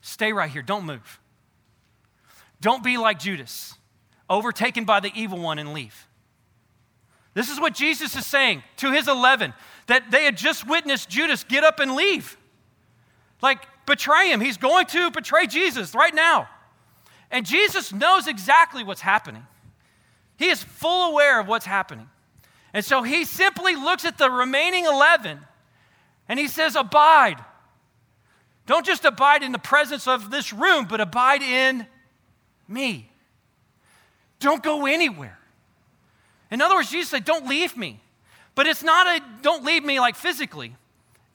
Stay 0.00 0.32
right 0.32 0.50
here. 0.50 0.62
Don't 0.62 0.84
move. 0.84 1.20
Don't 2.60 2.82
be 2.82 2.98
like 2.98 3.20
Judas, 3.20 3.74
overtaken 4.28 4.84
by 4.84 4.98
the 4.98 5.12
evil 5.14 5.38
one 5.38 5.60
and 5.60 5.72
leave. 5.72 6.08
This 7.34 7.48
is 7.48 7.60
what 7.60 7.72
Jesus 7.72 8.16
is 8.16 8.26
saying 8.26 8.64
to 8.78 8.90
his 8.90 9.06
11 9.06 9.54
that 9.86 10.10
they 10.10 10.24
had 10.24 10.36
just 10.36 10.66
witnessed 10.66 11.08
Judas 11.08 11.44
get 11.44 11.62
up 11.62 11.78
and 11.78 11.94
leave. 11.94 12.36
Like, 13.40 13.60
betray 13.86 14.30
him. 14.30 14.40
He's 14.40 14.56
going 14.56 14.86
to 14.86 15.12
betray 15.12 15.46
Jesus 15.46 15.94
right 15.94 16.14
now. 16.14 16.48
And 17.32 17.46
Jesus 17.46 17.92
knows 17.92 18.28
exactly 18.28 18.84
what's 18.84 19.00
happening. 19.00 19.46
He 20.36 20.48
is 20.48 20.62
full 20.62 21.10
aware 21.10 21.40
of 21.40 21.48
what's 21.48 21.64
happening. 21.64 22.08
And 22.74 22.84
so 22.84 23.02
he 23.02 23.24
simply 23.24 23.74
looks 23.74 24.04
at 24.04 24.18
the 24.18 24.30
remaining 24.30 24.84
11 24.84 25.40
and 26.28 26.38
he 26.38 26.46
says, 26.46 26.76
Abide. 26.76 27.42
Don't 28.66 28.86
just 28.86 29.04
abide 29.04 29.42
in 29.42 29.50
the 29.50 29.58
presence 29.58 30.06
of 30.06 30.30
this 30.30 30.52
room, 30.52 30.86
but 30.88 31.00
abide 31.00 31.42
in 31.42 31.86
me. 32.68 33.10
Don't 34.38 34.62
go 34.62 34.86
anywhere. 34.86 35.38
In 36.50 36.60
other 36.60 36.74
words, 36.74 36.90
Jesus 36.90 37.10
said, 37.10 37.24
Don't 37.24 37.48
leave 37.48 37.76
me. 37.76 37.98
But 38.54 38.66
it's 38.66 38.82
not 38.82 39.06
a 39.06 39.24
don't 39.40 39.64
leave 39.64 39.84
me 39.84 40.00
like 40.00 40.16
physically. 40.16 40.76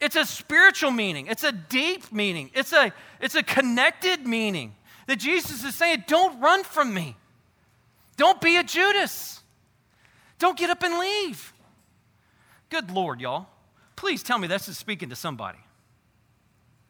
It's 0.00 0.14
a 0.14 0.24
spiritual 0.24 0.92
meaning. 0.92 1.26
It's 1.26 1.42
a 1.42 1.50
deep 1.50 2.12
meaning. 2.12 2.50
It's 2.54 2.72
a, 2.72 2.92
it's 3.20 3.34
a 3.34 3.42
connected 3.42 4.24
meaning 4.24 4.76
that 5.08 5.16
Jesus 5.16 5.64
is 5.64 5.74
saying, 5.74 6.04
Don't 6.06 6.38
run 6.38 6.62
from 6.62 6.94
me. 6.94 7.16
Don't 8.16 8.40
be 8.40 8.58
a 8.58 8.62
Judas. 8.62 9.40
Don't 10.38 10.56
get 10.56 10.70
up 10.70 10.82
and 10.84 10.98
leave. 10.98 11.52
Good 12.68 12.90
Lord, 12.90 13.20
y'all. 13.20 13.46
Please 13.96 14.22
tell 14.22 14.38
me 14.38 14.46
this 14.46 14.68
is 14.68 14.76
speaking 14.76 15.08
to 15.08 15.16
somebody. 15.16 15.58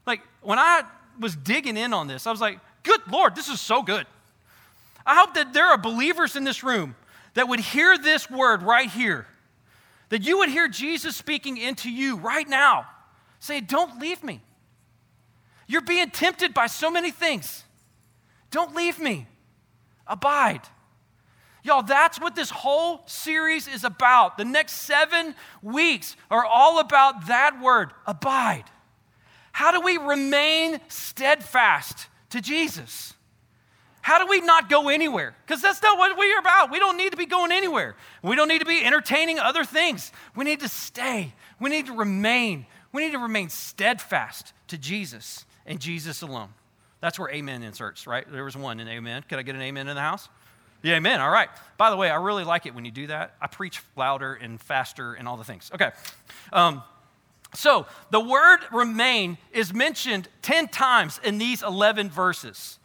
Like, 0.05 0.21
when 0.43 0.59
I 0.59 0.83
was 1.21 1.37
digging 1.37 1.77
in 1.77 1.95
on 1.95 2.09
this, 2.09 2.27
I 2.27 2.33
was 2.33 2.41
like, 2.41 2.59
Good 2.83 3.01
Lord, 3.09 3.37
this 3.37 3.49
is 3.49 3.61
so 3.61 3.83
good. 3.83 4.07
I 5.07 5.15
hope 5.15 5.35
that 5.35 5.53
there 5.53 5.67
are 5.67 5.79
believers 5.79 6.35
in 6.35 6.43
this 6.43 6.65
room 6.65 6.97
that 7.35 7.49
would 7.49 7.61
hear 7.61 7.97
this 7.97 8.29
word 8.29 8.65
right 8.65 8.91
here, 8.91 9.29
that 10.09 10.23
you 10.23 10.39
would 10.39 10.49
hear 10.49 10.67
Jesus 10.67 11.15
speaking 11.15 11.57
into 11.57 11.89
you 11.89 12.17
right 12.17 12.49
now, 12.49 12.89
say, 13.39 13.61
Don't 13.61 14.01
leave 14.01 14.25
me. 14.25 14.41
You're 15.69 15.83
being 15.83 16.11
tempted 16.11 16.53
by 16.53 16.67
so 16.67 16.91
many 16.91 17.13
things. 17.13 17.63
Don't 18.51 18.75
leave 18.75 18.99
me. 18.99 19.27
Abide. 20.07 20.63
Y'all, 21.63 21.83
that's 21.83 22.21
what 22.21 22.35
this 22.35 22.51
whole 22.51 23.03
series 23.07 23.69
is 23.69 23.85
about. 23.85 24.39
The 24.39 24.45
next 24.45 24.73
seven 24.73 25.35
weeks 25.63 26.17
are 26.31 26.45
all 26.45 26.79
about 26.79 27.27
that 27.27 27.61
word, 27.61 27.93
abide. 28.07 28.65
How 29.53 29.73
do 29.73 29.81
we 29.81 29.99
remain 29.99 30.81
steadfast 30.89 32.07
to 32.31 32.41
Jesus? 32.41 33.15
How 34.01 34.25
do 34.25 34.31
we 34.31 34.41
not 34.41 34.71
go 34.71 34.89
anywhere? 34.89 35.37
Because 35.47 35.61
that's 35.61 35.83
not 35.83 35.99
what 35.99 36.17
we're 36.17 36.39
about. 36.39 36.71
We 36.71 36.79
don't 36.79 36.97
need 36.97 37.11
to 37.11 37.19
be 37.19 37.27
going 37.27 37.53
anywhere. 37.53 37.97
We 38.23 38.37
don't 38.37 38.49
need 38.49 38.61
to 38.61 38.65
be 38.65 38.83
entertaining 38.83 39.39
other 39.39 39.65
things. 39.65 40.13
We 40.35 40.45
need 40.45 40.61
to 40.61 40.69
stay. 40.69 41.35
We 41.61 41.69
need 41.69 41.87
to 41.87 41.93
remain. 41.93 42.65
We 42.93 43.05
need 43.05 43.13
to 43.13 43.19
remain 43.19 43.51
steadfast 43.51 44.55
to 44.69 44.79
Jesus 44.79 45.45
and 45.67 45.81
Jesus 45.81 46.23
alone. 46.23 46.49
That's 47.01 47.19
where 47.19 47.31
amen 47.31 47.63
inserts, 47.63 48.07
right? 48.07 48.31
There 48.31 48.45
was 48.45 48.57
one 48.57 48.81
in 48.81 48.89
amen. 48.89 49.25
Can 49.29 49.39
I 49.39 49.43
get 49.43 49.55
an 49.55 49.63
amen 49.63 49.89
in 49.89 49.95
the 49.95 50.01
house? 50.01 50.29
Yeah, 50.83 50.97
amen. 50.97 51.21
All 51.21 51.31
right. 51.31 51.49
By 51.77 51.91
the 51.91 51.97
way, 51.97 52.11
I 52.11 52.17
really 52.17 52.45
like 52.45 52.67
it 52.67 52.75
when 52.75 52.85
you 52.85 52.91
do 52.91 53.09
that. 53.09 53.35
I 53.41 53.47
preach 53.49 53.83
louder 53.97 54.35
and 54.35 54.61
faster 54.61 55.15
and 55.15 55.27
all 55.27 55.37
the 55.37 55.45
things. 55.45 55.71
Okay. 55.75 55.91
Um, 56.53 56.83
so 57.55 57.87
the 58.11 58.21
word 58.21 58.61
remain 58.73 59.39
is 59.53 59.73
mentioned 59.73 60.29
10 60.43 60.69
times 60.69 61.21
in 61.25 61.39
these 61.39 61.63
11 61.63 62.11
verses. 62.11 62.79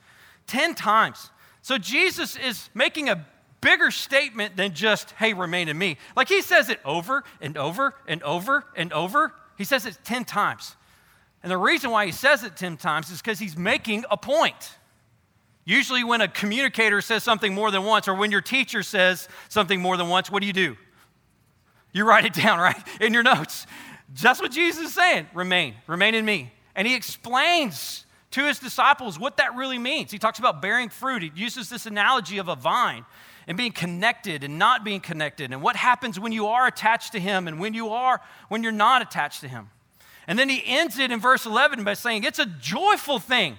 10 0.47 0.75
times. 0.75 1.29
So 1.61 1.77
Jesus 1.77 2.35
is 2.35 2.69
making 2.73 3.09
a 3.09 3.25
bigger 3.61 3.91
statement 3.91 4.57
than 4.57 4.73
just, 4.73 5.11
hey, 5.11 5.33
remain 5.33 5.69
in 5.69 5.77
me. 5.77 5.97
Like 6.15 6.29
he 6.29 6.41
says 6.41 6.69
it 6.69 6.79
over 6.83 7.23
and 7.41 7.57
over 7.57 7.93
and 8.07 8.23
over 8.23 8.65
and 8.75 8.91
over. 8.91 9.33
He 9.57 9.63
says 9.63 9.85
it 9.85 9.97
10 10.03 10.25
times. 10.25 10.75
And 11.43 11.51
the 11.51 11.57
reason 11.57 11.91
why 11.91 12.05
he 12.05 12.11
says 12.11 12.43
it 12.43 12.55
10 12.55 12.77
times 12.77 13.11
is 13.11 13.21
because 13.21 13.37
he's 13.37 13.57
making 13.57 14.05
a 14.09 14.15
point. 14.17 14.77
Usually, 15.65 16.03
when 16.03 16.21
a 16.21 16.27
communicator 16.27 17.01
says 17.01 17.23
something 17.23 17.53
more 17.53 17.69
than 17.69 17.83
once, 17.83 18.07
or 18.07 18.15
when 18.15 18.31
your 18.31 18.41
teacher 18.41 18.81
says 18.81 19.27
something 19.49 19.79
more 19.81 19.97
than 19.97 20.09
once, 20.09 20.31
what 20.31 20.41
do 20.41 20.47
you 20.47 20.53
do? 20.53 20.77
You 21.91 22.05
write 22.05 22.25
it 22.25 22.33
down, 22.41 22.59
right? 22.59 22.81
In 22.99 23.13
your 23.13 23.23
notes. 23.23 23.67
Just 24.13 24.41
what 24.41 24.51
Jesus 24.51 24.87
is 24.87 24.93
saying 24.93 25.27
remain, 25.33 25.75
remain 25.87 26.15
in 26.15 26.25
me. 26.25 26.51
And 26.75 26.87
he 26.87 26.95
explains 26.95 28.05
to 28.31 28.45
his 28.45 28.59
disciples 28.59 29.19
what 29.19 29.37
that 29.37 29.55
really 29.55 29.77
means. 29.77 30.11
He 30.11 30.19
talks 30.19 30.39
about 30.39 30.61
bearing 30.61 30.89
fruit. 30.89 31.23
He 31.23 31.31
uses 31.35 31.69
this 31.69 31.85
analogy 31.85 32.39
of 32.39 32.47
a 32.47 32.55
vine 32.55 33.05
and 33.47 33.57
being 33.57 33.71
connected 33.71 34.43
and 34.43 34.57
not 34.57 34.83
being 34.83 35.01
connected 35.01 35.51
and 35.51 35.61
what 35.61 35.75
happens 35.75 36.19
when 36.19 36.31
you 36.31 36.47
are 36.47 36.65
attached 36.65 37.11
to 37.11 37.19
him 37.19 37.47
and 37.47 37.59
when 37.59 37.73
you 37.73 37.89
are 37.89 38.21
when 38.47 38.63
you're 38.63 38.71
not 38.71 39.01
attached 39.01 39.41
to 39.41 39.47
him. 39.47 39.69
And 40.27 40.39
then 40.39 40.49
he 40.49 40.63
ends 40.65 40.99
it 40.99 41.11
in 41.11 41.19
verse 41.19 41.45
11 41.45 41.83
by 41.83 41.93
saying 41.93 42.23
it's 42.23 42.39
a 42.39 42.45
joyful 42.45 43.19
thing. 43.19 43.57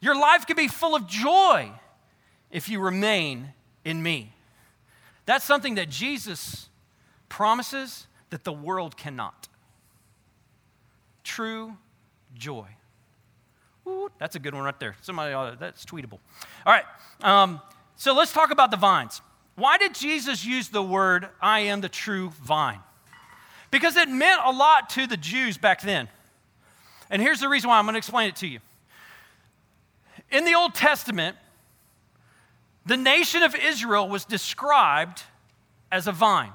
Your 0.00 0.18
life 0.18 0.46
can 0.46 0.56
be 0.56 0.68
full 0.68 0.94
of 0.94 1.06
joy 1.06 1.70
if 2.50 2.68
you 2.68 2.80
remain 2.80 3.52
in 3.84 4.02
me. 4.02 4.32
That's 5.26 5.44
something 5.44 5.74
that 5.74 5.88
Jesus 5.88 6.68
promises 7.28 8.06
that 8.30 8.44
the 8.44 8.52
world 8.52 8.96
cannot. 8.96 9.48
True 11.22 11.76
joy. 12.34 12.66
Ooh, 13.86 14.10
that's 14.18 14.36
a 14.36 14.38
good 14.38 14.54
one 14.54 14.64
right 14.64 14.78
there. 14.78 14.96
Somebody, 15.00 15.34
ought 15.34 15.58
that's 15.58 15.84
tweetable. 15.84 16.18
All 16.66 16.72
right. 16.72 16.84
Um, 17.22 17.60
so 17.96 18.14
let's 18.14 18.32
talk 18.32 18.50
about 18.50 18.70
the 18.70 18.76
vines. 18.76 19.20
Why 19.56 19.78
did 19.78 19.94
Jesus 19.94 20.44
use 20.44 20.68
the 20.68 20.82
word, 20.82 21.28
I 21.40 21.60
am 21.60 21.80
the 21.80 21.88
true 21.88 22.30
vine? 22.42 22.80
Because 23.70 23.96
it 23.96 24.08
meant 24.08 24.40
a 24.44 24.50
lot 24.50 24.90
to 24.90 25.06
the 25.06 25.16
Jews 25.16 25.56
back 25.56 25.82
then. 25.82 26.08
And 27.08 27.20
here's 27.20 27.40
the 27.40 27.48
reason 27.48 27.70
why 27.70 27.78
I'm 27.78 27.84
going 27.84 27.94
to 27.94 27.98
explain 27.98 28.28
it 28.28 28.36
to 28.36 28.46
you. 28.46 28.60
In 30.30 30.44
the 30.44 30.54
Old 30.54 30.74
Testament, 30.74 31.36
the 32.86 32.96
nation 32.96 33.42
of 33.42 33.54
Israel 33.54 34.08
was 34.08 34.24
described 34.24 35.22
as 35.90 36.06
a 36.06 36.12
vine. 36.12 36.52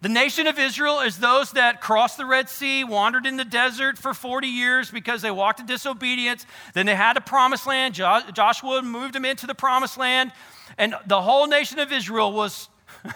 The 0.00 0.08
nation 0.08 0.46
of 0.46 0.60
Israel 0.60 1.00
is 1.00 1.18
those 1.18 1.52
that 1.52 1.80
crossed 1.80 2.18
the 2.18 2.26
Red 2.26 2.48
Sea, 2.48 2.84
wandered 2.84 3.26
in 3.26 3.36
the 3.36 3.44
desert 3.44 3.98
for 3.98 4.14
40 4.14 4.46
years 4.46 4.92
because 4.92 5.22
they 5.22 5.30
walked 5.30 5.58
in 5.58 5.66
disobedience. 5.66 6.46
Then 6.72 6.86
they 6.86 6.94
had 6.94 7.16
a 7.16 7.20
promised 7.20 7.66
land. 7.66 7.94
Joshua 7.94 8.82
moved 8.82 9.14
them 9.14 9.24
into 9.24 9.46
the 9.46 9.56
promised 9.56 9.98
land. 9.98 10.30
And 10.76 10.94
the 11.06 11.20
whole 11.20 11.48
nation 11.48 11.80
of 11.80 11.90
Israel 11.90 12.32
was, 12.32 12.68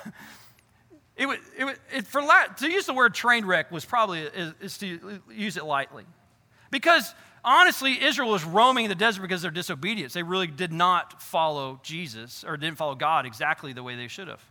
it, 1.23 1.27
was, 1.27 1.39
it, 1.57 1.65
was, 1.65 1.77
it 1.95 2.07
for 2.09 2.21
to 2.59 2.69
use 2.69 2.87
the 2.87 2.93
word 2.93 3.15
train 3.15 3.45
wreck 3.45 3.71
was 3.71 3.85
probably, 3.85 4.23
is, 4.23 4.53
is 4.61 4.79
to 4.79 5.21
use 5.31 5.57
it 5.57 5.65
lightly. 5.65 6.05
Because 6.73 7.15
honestly, 7.45 8.03
Israel 8.03 8.31
was 8.31 8.45
roaming 8.45 8.89
the 8.89 8.97
desert 8.97 9.23
because 9.23 9.39
of 9.39 9.43
their 9.43 9.51
disobedience. 9.53 10.15
They 10.15 10.25
really 10.25 10.49
did 10.49 10.73
not 10.73 11.23
follow 11.23 11.79
Jesus 11.85 12.43
or 12.43 12.57
didn't 12.57 12.77
follow 12.77 12.97
God 12.97 13.25
exactly 13.25 13.73
the 13.73 13.85
way 13.85 13.95
they 13.95 14.09
should 14.09 14.27
have. 14.27 14.43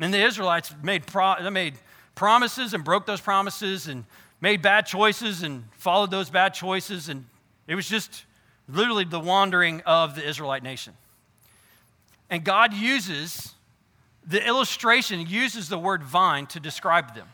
And 0.00 0.12
the 0.12 0.22
Israelites 0.22 0.74
made, 0.82 1.06
pro- 1.06 1.50
made 1.50 1.74
promises 2.14 2.72
and 2.72 2.82
broke 2.82 3.04
those 3.04 3.20
promises 3.20 3.86
and 3.86 4.04
made 4.40 4.62
bad 4.62 4.86
choices 4.86 5.42
and 5.42 5.64
followed 5.76 6.10
those 6.10 6.30
bad 6.30 6.54
choices. 6.54 7.10
And 7.10 7.26
it 7.66 7.74
was 7.74 7.86
just 7.86 8.24
literally 8.68 9.04
the 9.04 9.20
wandering 9.20 9.82
of 9.82 10.14
the 10.14 10.26
Israelite 10.26 10.62
nation. 10.62 10.94
And 12.30 12.42
God 12.42 12.72
uses 12.72 13.53
the 14.26 14.46
illustration, 14.46 15.26
uses 15.26 15.68
the 15.68 15.78
word 15.78 16.02
vine 16.02 16.46
to 16.46 16.60
describe 16.60 17.14
them. 17.14 17.28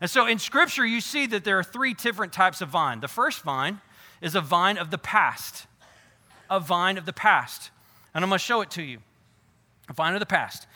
And 0.00 0.10
so 0.10 0.26
in 0.26 0.38
Scripture, 0.38 0.84
you 0.84 1.00
see 1.00 1.26
that 1.28 1.44
there 1.44 1.58
are 1.58 1.64
three 1.64 1.94
different 1.94 2.32
types 2.32 2.60
of 2.60 2.68
vine. 2.68 3.00
The 3.00 3.08
first 3.08 3.42
vine 3.42 3.80
is 4.20 4.34
a 4.34 4.40
vine 4.40 4.76
of 4.76 4.90
the 4.90 4.98
past, 4.98 5.66
a 6.50 6.60
vine 6.60 6.98
of 6.98 7.06
the 7.06 7.12
past. 7.12 7.70
And 8.14 8.24
I'm 8.24 8.30
going 8.30 8.38
to 8.38 8.44
show 8.44 8.60
it 8.60 8.70
to 8.72 8.82
you. 8.82 8.98
A 9.88 9.92
vine 9.92 10.14
of 10.14 10.20
the 10.20 10.26
past. 10.26 10.66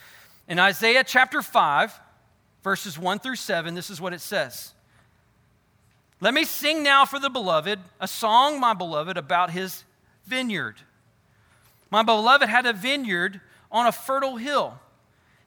In 0.48 0.58
Isaiah 0.58 1.04
chapter 1.04 1.42
5, 1.42 2.00
verses 2.62 2.98
1 2.98 3.18
through 3.20 3.36
7, 3.36 3.74
this 3.74 3.90
is 3.90 4.00
what 4.00 4.12
it 4.12 4.20
says 4.20 4.72
Let 6.20 6.34
me 6.34 6.44
sing 6.44 6.82
now 6.82 7.04
for 7.04 7.18
the 7.18 7.30
beloved 7.30 7.78
a 8.00 8.08
song, 8.08 8.58
my 8.58 8.74
beloved, 8.74 9.16
about 9.16 9.50
his 9.50 9.84
vineyard. 10.26 10.76
My 11.90 12.02
beloved 12.02 12.48
had 12.48 12.66
a 12.66 12.72
vineyard 12.72 13.40
on 13.70 13.86
a 13.86 13.92
fertile 13.92 14.36
hill. 14.36 14.78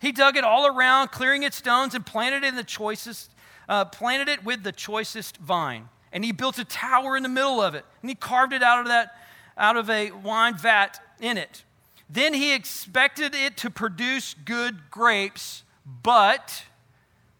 He 0.01 0.11
dug 0.11 0.35
it 0.35 0.43
all 0.43 0.65
around, 0.65 1.11
clearing 1.11 1.43
its 1.43 1.57
stones, 1.57 1.93
and 1.93 2.03
planted 2.03 2.43
it 2.43 2.47
in 2.47 2.55
the 2.55 2.63
choicest, 2.63 3.31
uh, 3.69 3.85
planted 3.85 4.29
it 4.29 4.43
with 4.43 4.63
the 4.63 4.71
choicest 4.71 5.37
vine. 5.37 5.89
And 6.11 6.25
he 6.25 6.31
built 6.31 6.57
a 6.57 6.65
tower 6.65 7.15
in 7.15 7.21
the 7.21 7.29
middle 7.29 7.61
of 7.61 7.75
it, 7.75 7.85
and 8.01 8.09
he 8.09 8.15
carved 8.15 8.51
it 8.51 8.63
out 8.63 8.79
of 8.79 8.87
that, 8.87 9.15
out 9.55 9.77
of 9.77 9.91
a 9.91 10.09
wine 10.09 10.57
vat 10.57 10.99
in 11.19 11.37
it. 11.37 11.63
Then 12.09 12.33
he 12.33 12.51
expected 12.51 13.35
it 13.35 13.57
to 13.57 13.69
produce 13.69 14.33
good 14.33 14.89
grapes, 14.89 15.63
but 15.85 16.63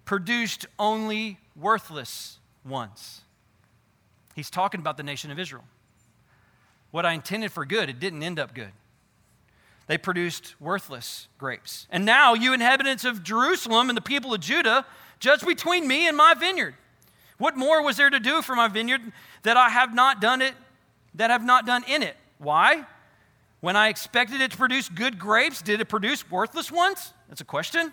produced 0.06 0.68
only 0.78 1.40
worthless 1.56 2.38
ones. 2.64 3.22
He's 4.36 4.52
talking 4.52 4.80
about 4.80 4.98
the 4.98 5.04
nation 5.04 5.32
of 5.32 5.40
Israel. 5.40 5.64
What 6.92 7.08
I 7.08 7.14
intended 7.14 7.52
for 7.52 7.66
good, 7.66 7.90
it 7.90 8.00
didn't 8.00 8.22
end 8.22 8.38
up 8.38 8.54
good. 8.54 8.72
They 9.92 9.98
produced 9.98 10.56
worthless 10.62 11.28
grapes. 11.38 11.86
And 11.90 12.06
now, 12.06 12.34
you 12.34 12.54
inhabitants 12.54 13.04
of 13.04 13.24
Jerusalem 13.24 13.90
and 13.90 13.98
the 13.98 14.02
people 14.02 14.34
of 14.34 14.40
Judah, 14.40 14.86
judge 15.20 15.46
between 15.46 15.86
me 15.86 16.08
and 16.08 16.16
my 16.16 16.34
vineyard. 16.34 16.76
What 17.40 17.58
more 17.58 17.84
was 17.84 17.98
there 17.98 18.10
to 18.10 18.22
do 18.22 18.42
for 18.42 18.56
my 18.56 18.70
vineyard 18.70 19.02
that 19.44 19.58
I 19.58 19.68
have 19.68 19.94
not 19.94 20.22
done 20.22 20.42
it, 20.42 20.54
that 21.16 21.30
have 21.30 21.44
not 21.44 21.66
done 21.66 21.84
in 21.90 22.04
it? 22.04 22.16
Why? 22.38 22.86
When 23.60 23.76
I 23.76 23.90
expected 23.90 24.40
it 24.40 24.52
to 24.52 24.58
produce 24.58 24.88
good 24.88 25.20
grapes, 25.20 25.62
did 25.62 25.82
it 25.82 25.90
produce 25.90 26.32
worthless 26.32 26.72
ones? 26.72 27.12
That's 27.28 27.42
a 27.42 27.44
question. 27.44 27.92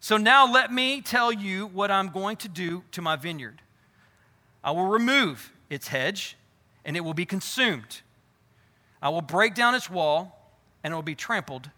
So 0.00 0.16
now 0.16 0.52
let 0.52 0.72
me 0.72 1.00
tell 1.00 1.30
you 1.30 1.68
what 1.68 1.92
I'm 1.92 2.08
going 2.08 2.38
to 2.38 2.48
do 2.48 2.82
to 2.90 3.00
my 3.00 3.14
vineyard. 3.14 3.62
I 4.64 4.72
will 4.72 4.88
remove 4.88 5.52
its 5.70 5.86
hedge, 5.86 6.36
and 6.84 6.96
it 6.96 7.02
will 7.02 7.14
be 7.14 7.24
consumed. 7.24 8.00
I 9.00 9.10
will 9.10 9.22
break 9.22 9.54
down 9.54 9.76
its 9.76 9.88
wall, 9.88 10.35
and 10.86 10.92
it 10.92 10.94
will 10.94 11.02
be 11.02 11.16
trampled 11.16 11.68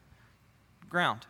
ground. 0.90 1.24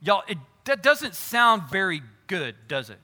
Y'all, 0.00 0.22
it, 0.28 0.38
that 0.66 0.84
doesn't 0.84 1.16
sound 1.16 1.64
very 1.64 2.00
good, 2.28 2.54
does 2.68 2.90
it? 2.90 3.00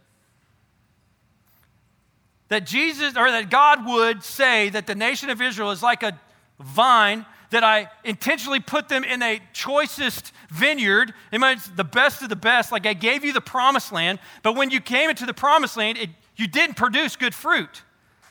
That 2.51 2.65
Jesus, 2.65 3.17
or 3.17 3.29
that 3.29 3.51
God 3.51 3.85
would 3.85 4.23
say 4.23 4.69
that 4.69 4.87
the 4.87 4.95
nation 4.95 5.31
of 5.31 5.43
Israel 5.43 5.73
is 5.73 5.83
like 5.83 6.05
a 6.05 6.17
vine 6.61 7.27
that 7.51 7.65
I 7.65 7.91
intentionally 8.05 8.61
put 8.61 8.89
them 8.89 9.03
in 9.03 9.21
a 9.21 9.41
choicest 9.53 10.33
vineyard. 10.49 11.13
It 11.33 11.41
means 11.41 11.69
the 11.75 11.83
best 11.83 12.23
of 12.23 12.29
the 12.29 12.37
best. 12.37 12.71
Like 12.71 12.87
I 12.87 12.95
gave 12.95 13.25
you 13.25 13.33
the 13.33 13.41
promised 13.41 13.91
land, 13.91 14.21
but 14.45 14.55
when 14.55 14.71
you 14.71 14.81
came 14.81 15.11
into 15.11 15.27
the 15.27 15.35
promised 15.35 15.77
land, 15.77 15.99
it, 15.99 16.11
you 16.37 16.47
didn't 16.47 16.77
produce 16.77 17.17
good 17.17 17.35
fruit. 17.35 17.83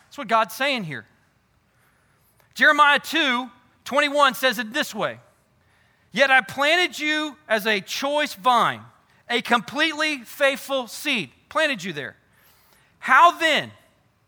That's 0.06 0.18
what 0.18 0.30
God's 0.30 0.56
saying 0.56 0.86
here. 0.86 1.06
Jeremiah 2.54 3.00
2 3.00 3.50
21 3.86 4.36
says 4.36 4.60
it 4.60 4.74
this 4.74 4.94
way 4.94 5.20
Yet 6.12 6.30
I 6.30 6.42
planted 6.42 7.00
you 7.00 7.38
as 7.48 7.66
a 7.66 7.82
choice 7.82 8.36
vine, 8.36 8.82
a 9.30 9.42
completely 9.42 10.20
faithful 10.20 10.88
seed. 10.88 11.32
Planted 11.50 11.84
you 11.84 11.92
there. 11.92 12.16
How 13.00 13.38
then, 13.38 13.72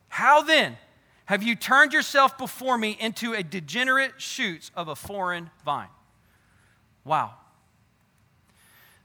how 0.10 0.42
then 0.42 0.78
have 1.26 1.44
you 1.44 1.56
turned 1.56 1.94
yourself 1.94 2.38
before 2.38 2.78
me 2.78 2.98
into 3.00 3.34
a 3.34 3.44
degenerate 3.44 4.14
shoots 4.20 4.72
of 4.76 4.88
a 4.88 4.96
foreign 4.96 5.50
vine? 5.64 5.88
Wow. 7.04 7.36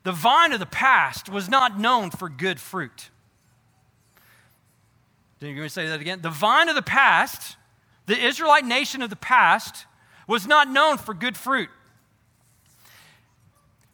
The 0.03 0.13
vine 0.13 0.53
of 0.53 0.59
the 0.61 0.67
past 0.67 1.29
was 1.29 1.49
not 1.49 1.79
known 1.79 2.11
for 2.11 2.29
good 2.29 2.59
fruit. 2.59 3.11
Did 5.39 5.49
you 5.49 5.55
hear 5.55 5.63
me 5.63 5.69
say 5.69 5.87
that 5.87 6.01
again? 6.01 6.21
The 6.23 6.31
vine 6.31 6.69
of 6.69 6.75
the 6.75 6.83
past, 6.83 7.57
the 8.07 8.19
Israelite 8.19 8.65
nation 8.65 9.03
of 9.03 9.11
the 9.11 9.17
past, 9.17 9.87
was 10.27 10.47
not 10.47 10.69
known 10.71 10.99
for 10.99 11.15
good 11.15 11.37
fruit. 11.37 11.69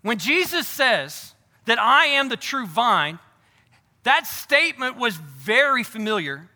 When 0.03 0.19
Jesus 0.19 0.69
says 0.69 1.35
that 1.65 1.79
I 1.79 2.07
am 2.07 2.29
the 2.29 2.37
true 2.37 2.67
vine, 2.67 3.19
that 4.05 4.27
statement 4.27 4.97
was 4.97 5.17
very 5.17 5.83
familiar 5.83 6.49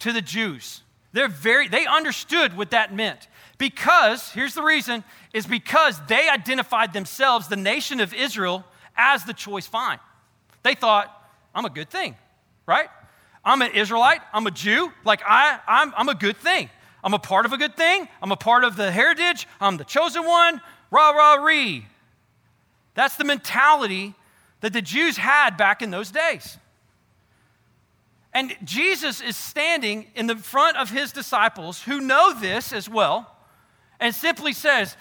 to 0.00 0.12
the 0.12 0.20
Jews. 0.20 0.82
They're 1.12 1.28
very, 1.28 1.68
they 1.68 1.86
understood 1.86 2.56
what 2.56 2.70
that 2.72 2.94
meant. 2.94 3.28
Because, 3.56 4.30
here's 4.30 4.54
the 4.54 4.62
reason, 4.62 5.02
is 5.32 5.46
because 5.46 6.00
they 6.06 6.28
identified 6.28 6.92
themselves, 6.92 7.48
the 7.48 7.56
nation 7.56 8.00
of 8.00 8.12
Israel, 8.12 8.64
as 8.96 9.24
the 9.24 9.32
choice 9.32 9.66
vine. 9.66 9.98
They 10.62 10.74
thought, 10.74 11.10
I'm 11.54 11.64
a 11.64 11.70
good 11.70 11.90
thing, 11.90 12.14
right? 12.66 12.88
I'm 13.44 13.62
an 13.62 13.72
Israelite, 13.72 14.20
I'm 14.32 14.46
a 14.46 14.50
Jew, 14.50 14.92
like 15.04 15.22
I, 15.26 15.58
I'm, 15.66 15.94
I'm 15.96 16.08
a 16.08 16.14
good 16.14 16.36
thing. 16.36 16.68
I'm 17.02 17.14
a 17.14 17.18
part 17.18 17.46
of 17.46 17.52
a 17.52 17.56
good 17.56 17.76
thing, 17.76 18.08
I'm 18.20 18.32
a 18.32 18.36
part 18.36 18.64
of 18.64 18.76
the 18.76 18.90
heritage, 18.90 19.46
I'm 19.60 19.76
the 19.76 19.84
chosen 19.84 20.24
one, 20.24 20.60
rah, 20.90 21.10
rah, 21.10 21.34
ree. 21.34 21.86
That's 22.94 23.16
the 23.16 23.24
mentality 23.24 24.14
that 24.60 24.72
the 24.72 24.82
Jews 24.82 25.16
had 25.16 25.56
back 25.56 25.82
in 25.82 25.90
those 25.90 26.10
days. 26.10 26.58
And 28.34 28.56
Jesus 28.64 29.20
is 29.20 29.36
standing 29.36 30.06
in 30.14 30.26
the 30.26 30.36
front 30.36 30.76
of 30.76 30.90
his 30.90 31.12
disciples 31.12 31.82
who 31.82 32.00
know 32.00 32.34
this 32.34 32.72
as 32.72 32.88
well 32.88 33.36
and 34.00 34.14
simply 34.14 34.52
says, 34.52 34.96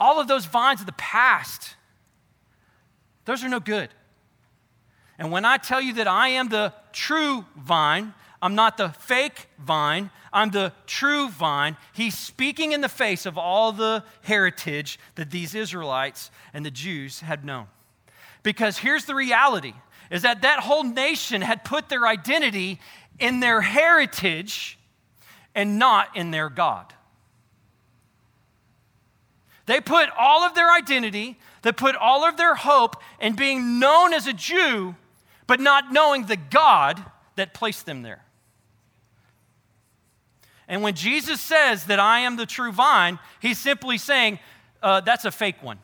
All 0.00 0.20
of 0.20 0.28
those 0.28 0.46
vines 0.46 0.80
of 0.80 0.86
the 0.86 0.92
past, 0.92 1.74
those 3.24 3.44
are 3.44 3.48
no 3.48 3.60
good. 3.60 3.90
And 5.18 5.32
when 5.32 5.44
I 5.44 5.56
tell 5.56 5.80
you 5.80 5.94
that 5.94 6.06
I 6.06 6.28
am 6.28 6.48
the 6.48 6.72
true 6.92 7.44
vine, 7.56 8.14
I'm 8.40 8.54
not 8.54 8.76
the 8.76 8.90
fake 8.90 9.48
vine, 9.58 10.10
I'm 10.32 10.50
the 10.50 10.72
true 10.86 11.28
vine. 11.28 11.76
He's 11.92 12.16
speaking 12.16 12.72
in 12.72 12.80
the 12.80 12.88
face 12.88 13.26
of 13.26 13.36
all 13.36 13.72
the 13.72 14.04
heritage 14.22 14.98
that 15.16 15.30
these 15.30 15.54
Israelites 15.54 16.30
and 16.52 16.64
the 16.64 16.70
Jews 16.70 17.20
had 17.20 17.44
known. 17.44 17.66
Because 18.42 18.78
here's 18.78 19.04
the 19.04 19.14
reality 19.14 19.74
is 20.10 20.22
that 20.22 20.42
that 20.42 20.60
whole 20.60 20.84
nation 20.84 21.42
had 21.42 21.64
put 21.64 21.88
their 21.88 22.06
identity 22.06 22.80
in 23.18 23.40
their 23.40 23.60
heritage 23.60 24.78
and 25.54 25.78
not 25.78 26.16
in 26.16 26.30
their 26.30 26.48
God. 26.48 26.94
They 29.66 29.80
put 29.80 30.08
all 30.18 30.44
of 30.44 30.54
their 30.54 30.72
identity, 30.72 31.38
they 31.60 31.72
put 31.72 31.94
all 31.94 32.24
of 32.24 32.38
their 32.38 32.54
hope 32.54 32.96
in 33.20 33.34
being 33.34 33.78
known 33.78 34.14
as 34.14 34.26
a 34.26 34.32
Jew, 34.32 34.94
but 35.46 35.60
not 35.60 35.92
knowing 35.92 36.24
the 36.24 36.38
God 36.38 37.04
that 37.36 37.52
placed 37.52 37.84
them 37.84 38.02
there. 38.02 38.24
And 40.68 40.82
when 40.82 40.94
Jesus 40.94 41.40
says 41.40 41.86
that 41.86 41.98
I 41.98 42.20
am 42.20 42.36
the 42.36 42.46
true 42.46 42.72
vine, 42.72 43.18
he's 43.40 43.58
simply 43.58 43.98
saying, 43.98 44.38
uh, 44.82 45.00
that's 45.00 45.24
a 45.24 45.30
fake 45.30 45.62
one. 45.62 45.78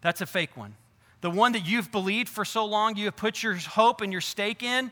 That's 0.00 0.20
a 0.20 0.26
fake 0.26 0.56
one 0.56 0.74
the 1.20 1.30
one 1.30 1.52
that 1.52 1.66
you've 1.66 1.92
believed 1.92 2.28
for 2.28 2.44
so 2.44 2.64
long, 2.64 2.96
you 2.96 3.06
have 3.06 3.16
put 3.16 3.42
your 3.42 3.54
hope 3.54 4.00
and 4.00 4.12
your 4.12 4.20
stake 4.20 4.62
in, 4.62 4.90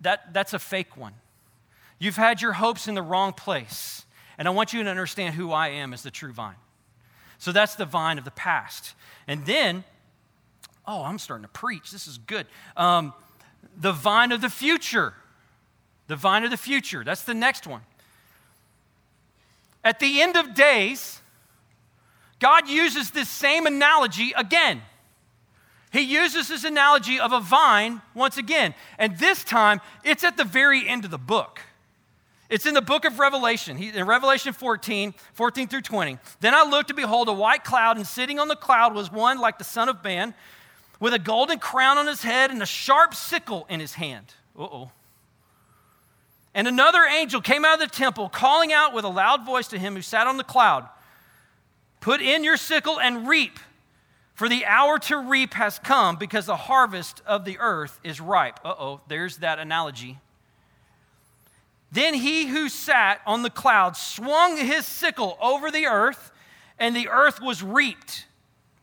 that, 0.00 0.32
that's 0.34 0.52
a 0.52 0.58
fake 0.58 0.96
one. 0.96 1.14
You've 1.98 2.16
had 2.16 2.42
your 2.42 2.52
hopes 2.52 2.88
in 2.88 2.94
the 2.94 3.02
wrong 3.02 3.32
place. 3.32 4.04
And 4.38 4.48
I 4.48 4.50
want 4.50 4.72
you 4.72 4.82
to 4.82 4.90
understand 4.90 5.36
who 5.36 5.52
I 5.52 5.68
am 5.68 5.92
as 5.92 6.02
the 6.02 6.10
true 6.10 6.32
vine. 6.32 6.56
So 7.38 7.52
that's 7.52 7.76
the 7.76 7.84
vine 7.84 8.18
of 8.18 8.24
the 8.24 8.32
past. 8.32 8.94
And 9.28 9.46
then, 9.46 9.84
oh, 10.86 11.04
I'm 11.04 11.18
starting 11.18 11.44
to 11.44 11.48
preach. 11.48 11.92
This 11.92 12.08
is 12.08 12.18
good. 12.18 12.46
Um, 12.76 13.12
the 13.76 13.92
vine 13.92 14.32
of 14.32 14.40
the 14.40 14.50
future. 14.50 15.14
The 16.08 16.16
vine 16.16 16.42
of 16.42 16.50
the 16.50 16.56
future. 16.56 17.04
That's 17.04 17.22
the 17.22 17.34
next 17.34 17.68
one. 17.68 17.82
At 19.84 20.00
the 20.00 20.22
end 20.22 20.36
of 20.36 20.54
days, 20.54 21.20
God 22.38 22.68
uses 22.68 23.10
this 23.10 23.28
same 23.28 23.66
analogy 23.66 24.32
again. 24.36 24.82
He 25.92 26.00
uses 26.00 26.48
this 26.48 26.64
analogy 26.64 27.20
of 27.20 27.32
a 27.32 27.40
vine 27.40 28.00
once 28.14 28.38
again. 28.38 28.74
And 28.98 29.18
this 29.18 29.44
time, 29.44 29.80
it's 30.04 30.24
at 30.24 30.36
the 30.36 30.44
very 30.44 30.88
end 30.88 31.04
of 31.04 31.10
the 31.10 31.18
book. 31.18 31.60
It's 32.48 32.66
in 32.66 32.74
the 32.74 32.82
book 32.82 33.04
of 33.04 33.18
Revelation, 33.18 33.78
in 33.78 34.06
Revelation 34.06 34.52
14, 34.52 35.14
14 35.34 35.68
through 35.68 35.80
20. 35.82 36.18
Then 36.40 36.54
I 36.54 36.64
looked 36.64 36.88
to 36.88 36.94
behold 36.94 37.28
a 37.28 37.32
white 37.32 37.64
cloud, 37.64 37.96
and 37.96 38.06
sitting 38.06 38.38
on 38.38 38.48
the 38.48 38.56
cloud 38.56 38.94
was 38.94 39.10
one 39.10 39.38
like 39.38 39.58
the 39.58 39.64
Son 39.64 39.88
of 39.88 40.02
Man, 40.04 40.34
with 41.00 41.14
a 41.14 41.18
golden 41.18 41.58
crown 41.58 41.96
on 41.98 42.06
his 42.06 42.22
head 42.22 42.50
and 42.50 42.62
a 42.62 42.66
sharp 42.66 43.14
sickle 43.14 43.66
in 43.68 43.80
his 43.80 43.94
hand. 43.94 44.34
Uh 44.58 44.64
oh. 44.64 44.90
And 46.54 46.68
another 46.68 47.04
angel 47.04 47.40
came 47.40 47.64
out 47.64 47.74
of 47.74 47.80
the 47.80 47.94
temple, 47.94 48.28
calling 48.28 48.72
out 48.72 48.92
with 48.92 49.04
a 49.04 49.08
loud 49.08 49.46
voice 49.46 49.68
to 49.68 49.78
him 49.78 49.94
who 49.94 50.02
sat 50.02 50.26
on 50.26 50.36
the 50.36 50.44
cloud 50.44 50.88
Put 52.02 52.20
in 52.20 52.42
your 52.42 52.56
sickle 52.56 52.98
and 52.98 53.28
reap 53.28 53.60
for 54.34 54.48
the 54.48 54.66
hour 54.66 54.98
to 54.98 55.18
reap 55.18 55.54
has 55.54 55.78
come 55.78 56.16
because 56.16 56.46
the 56.46 56.56
harvest 56.56 57.22
of 57.26 57.44
the 57.44 57.58
earth 57.60 58.00
is 58.02 58.20
ripe. 58.20 58.58
Uh 58.64 58.74
oh, 58.76 59.00
there's 59.06 59.36
that 59.38 59.60
analogy. 59.60 60.18
Then 61.92 62.14
he 62.14 62.48
who 62.48 62.68
sat 62.68 63.20
on 63.24 63.42
the 63.42 63.50
cloud 63.50 63.96
swung 63.96 64.56
his 64.56 64.84
sickle 64.84 65.38
over 65.40 65.70
the 65.70 65.86
earth, 65.86 66.32
and 66.76 66.96
the 66.96 67.08
earth 67.08 67.40
was 67.40 67.62
reaped. 67.62 68.26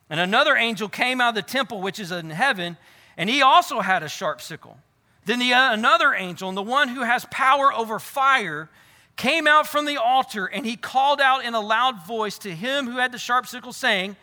And 0.10 0.20
another 0.20 0.56
angel 0.56 0.88
came 0.88 1.20
out 1.20 1.30
of 1.30 1.36
the 1.36 1.42
temple 1.42 1.82
which 1.82 2.00
is 2.00 2.14
in 2.14 2.30
heaven, 2.30 2.78
and 3.18 3.30
he 3.30 3.42
also 3.42 3.82
had 3.82 4.02
a 4.02 4.08
sharp 4.08 4.40
sickle. 4.40 4.78
Then 5.26 5.40
the, 5.40 5.54
uh, 5.54 5.74
another 5.74 6.14
angel, 6.14 6.50
and 6.50 6.58
the 6.58 6.64
one 6.64 6.90
who 6.90 7.02
has 7.02 7.26
power 7.30 7.74
over 7.74 8.00
fire, 8.00 8.70
came 9.16 9.48
out 9.48 9.68
from 9.68 9.86
the 9.86 9.98
altar, 9.98 10.46
and 10.46 10.66
he 10.66 10.76
called 10.76 11.20
out 11.20 11.44
in 11.44 11.54
a 11.54 11.60
loud 11.60 12.06
voice 12.06 12.38
to 12.40 12.56
him 12.56 12.88
who 12.88 12.98
had 12.98 13.12
the 13.12 13.18
sharp 13.18 13.46
sickle, 13.46 13.74
saying, 13.74 14.16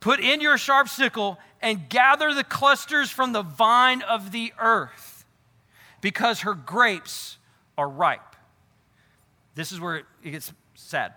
Put 0.00 0.20
in 0.20 0.40
your 0.40 0.58
sharp 0.58 0.88
sickle 0.88 1.38
and 1.60 1.88
gather 1.88 2.34
the 2.34 2.44
clusters 2.44 3.10
from 3.10 3.32
the 3.32 3.42
vine 3.42 4.02
of 4.02 4.32
the 4.32 4.52
earth, 4.58 5.24
because 6.00 6.40
her 6.40 6.54
grapes 6.54 7.38
are 7.76 7.88
ripe. 7.88 8.20
This 9.54 9.72
is 9.72 9.80
where 9.80 9.96
it 9.96 10.06
gets 10.22 10.52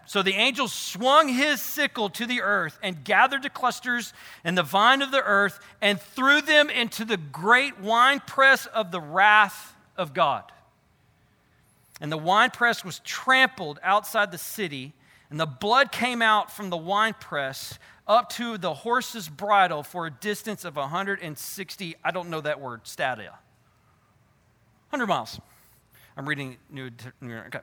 So 0.06 0.22
the 0.22 0.34
angel 0.34 0.68
swung 0.68 1.28
his 1.28 1.62
sickle 1.62 2.10
to 2.12 2.26
the 2.26 2.42
earth 2.42 2.78
and 2.82 3.04
gathered 3.04 3.44
the 3.44 3.50
clusters 3.50 4.14
in 4.44 4.56
the 4.56 4.64
vine 4.64 5.02
of 5.02 5.12
the 5.12 5.24
earth 5.24 5.60
and 5.82 6.00
threw 6.00 6.42
them 6.42 6.70
into 6.70 7.06
the 7.06 7.18
great 7.18 7.80
winepress 7.80 8.66
of 8.68 8.92
the 8.92 9.02
wrath 9.02 9.76
of 9.98 10.14
God. 10.14 10.52
And 12.02 12.12
the 12.12 12.18
winepress 12.18 12.84
was 12.84 13.00
trampled 13.00 13.80
outside 13.82 14.32
the 14.32 14.38
city, 14.38 14.94
and 15.30 15.40
the 15.40 15.46
blood 15.46 15.92
came 15.92 16.22
out 16.22 16.52
from 16.52 16.70
the 16.70 16.78
winepress 16.78 17.80
up 18.08 18.30
to 18.32 18.58
the 18.58 18.74
horse's 18.74 19.28
bridle 19.30 19.82
for 19.82 20.06
a 20.06 20.12
distance 20.12 20.66
of 20.66 20.76
160, 20.76 21.96
I 22.04 22.12
don't 22.12 22.30
know 22.30 22.42
that 22.42 22.60
word, 22.60 22.82
stadia. 22.84 23.40
100 24.90 25.08
miles. 25.08 25.40
I'm 26.16 26.28
reading 26.28 26.58
New, 26.70 26.92
okay. 27.24 27.60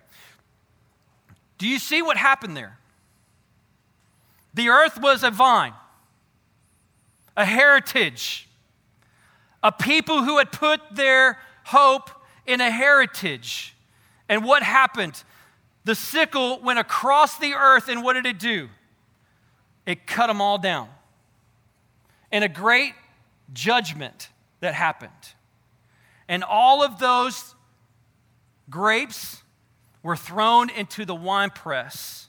Do 1.62 1.68
you 1.68 1.78
see 1.78 2.02
what 2.02 2.16
happened 2.16 2.56
there? 2.56 2.76
The 4.52 4.70
earth 4.70 5.00
was 5.00 5.22
a 5.22 5.30
vine, 5.30 5.74
a 7.36 7.44
heritage, 7.44 8.48
a 9.62 9.70
people 9.70 10.24
who 10.24 10.38
had 10.38 10.50
put 10.50 10.80
their 10.90 11.38
hope 11.66 12.10
in 12.48 12.60
a 12.60 12.68
heritage. 12.68 13.76
And 14.28 14.44
what 14.44 14.64
happened? 14.64 15.22
The 15.84 15.94
sickle 15.94 16.58
went 16.58 16.80
across 16.80 17.38
the 17.38 17.54
earth, 17.54 17.88
and 17.88 18.02
what 18.02 18.14
did 18.14 18.26
it 18.26 18.40
do? 18.40 18.68
It 19.86 20.04
cut 20.04 20.26
them 20.26 20.40
all 20.40 20.58
down. 20.58 20.88
And 22.32 22.42
a 22.42 22.48
great 22.48 22.94
judgment 23.52 24.30
that 24.58 24.74
happened. 24.74 25.12
And 26.26 26.42
all 26.42 26.82
of 26.82 26.98
those 26.98 27.54
grapes 28.68 29.41
were 30.02 30.16
thrown 30.16 30.70
into 30.70 31.04
the 31.04 31.14
winepress, 31.14 32.28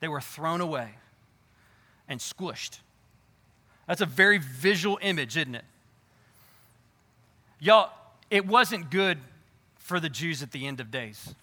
they 0.00 0.08
were 0.08 0.20
thrown 0.20 0.60
away 0.60 0.90
and 2.08 2.20
squished. 2.20 2.78
That's 3.86 4.00
a 4.00 4.06
very 4.06 4.38
visual 4.38 4.98
image, 5.02 5.36
isn't 5.36 5.54
it? 5.54 5.64
Y'all, 7.58 7.90
it 8.30 8.46
wasn't 8.46 8.90
good 8.90 9.18
for 9.76 10.00
the 10.00 10.08
Jews 10.08 10.42
at 10.42 10.52
the 10.52 10.66
end 10.66 10.80
of 10.80 10.90
days. 10.90 11.34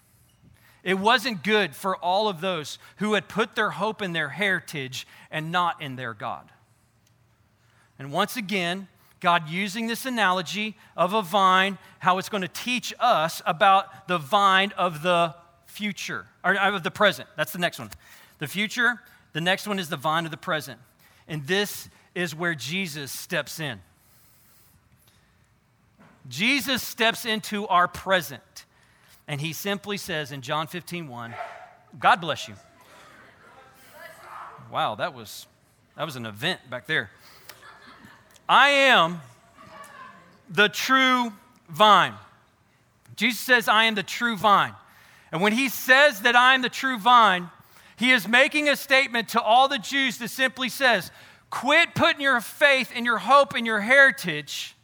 It 0.82 0.98
wasn't 0.98 1.44
good 1.44 1.74
for 1.74 1.96
all 1.96 2.28
of 2.28 2.40
those 2.40 2.78
who 2.96 3.14
had 3.14 3.28
put 3.28 3.54
their 3.54 3.70
hope 3.70 4.00
in 4.00 4.12
their 4.12 4.30
heritage 4.30 5.06
and 5.30 5.52
not 5.52 5.80
in 5.82 5.96
their 5.96 6.14
God. 6.14 6.50
And 7.98 8.12
once 8.12 8.36
again, 8.36 8.88
God 9.20 9.48
using 9.50 9.86
this 9.86 10.06
analogy 10.06 10.76
of 10.96 11.12
a 11.12 11.20
vine, 11.20 11.76
how 11.98 12.16
it's 12.16 12.30
going 12.30 12.42
to 12.42 12.48
teach 12.48 12.94
us 12.98 13.42
about 13.44 14.08
the 14.08 14.16
vine 14.16 14.72
of 14.78 15.02
the 15.02 15.34
future, 15.70 16.26
or 16.44 16.58
uh, 16.58 16.74
of 16.74 16.82
the 16.82 16.90
present. 16.90 17.28
That's 17.36 17.52
the 17.52 17.58
next 17.58 17.78
one. 17.78 17.90
The 18.38 18.46
future, 18.46 19.00
the 19.32 19.40
next 19.40 19.66
one 19.66 19.78
is 19.78 19.88
the 19.88 19.96
vine 19.96 20.24
of 20.24 20.30
the 20.30 20.36
present. 20.36 20.78
And 21.28 21.46
this 21.46 21.88
is 22.14 22.34
where 22.34 22.54
Jesus 22.54 23.12
steps 23.12 23.60
in. 23.60 23.80
Jesus 26.28 26.82
steps 26.82 27.24
into 27.24 27.66
our 27.68 27.88
present. 27.88 28.64
And 29.28 29.40
he 29.40 29.52
simply 29.52 29.96
says 29.96 30.32
in 30.32 30.42
John 30.42 30.66
15, 30.66 31.08
1, 31.08 31.34
God 31.98 32.20
bless 32.20 32.48
you. 32.48 32.54
Wow, 34.70 34.96
that 34.96 35.14
was 35.14 35.46
that 35.96 36.04
was 36.04 36.16
an 36.16 36.26
event 36.26 36.60
back 36.70 36.86
there. 36.86 37.10
I 38.48 38.70
am 38.70 39.20
the 40.48 40.68
true 40.68 41.32
vine. 41.68 42.14
Jesus 43.16 43.40
says, 43.40 43.68
I 43.68 43.84
am 43.84 43.94
the 43.94 44.02
true 44.02 44.36
vine. 44.36 44.74
And 45.32 45.40
when 45.40 45.52
he 45.52 45.68
says 45.68 46.20
that 46.20 46.34
I 46.34 46.54
am 46.54 46.62
the 46.62 46.68
true 46.68 46.98
vine, 46.98 47.50
he 47.96 48.10
is 48.10 48.26
making 48.26 48.68
a 48.68 48.76
statement 48.76 49.28
to 49.30 49.40
all 49.40 49.68
the 49.68 49.78
Jews 49.78 50.18
that 50.18 50.28
simply 50.28 50.68
says, 50.68 51.10
Quit 51.50 51.94
putting 51.94 52.20
your 52.20 52.40
faith 52.40 52.92
and 52.94 53.04
your 53.04 53.18
hope 53.18 53.54
and 53.54 53.66
your 53.66 53.80
heritage, 53.80 54.76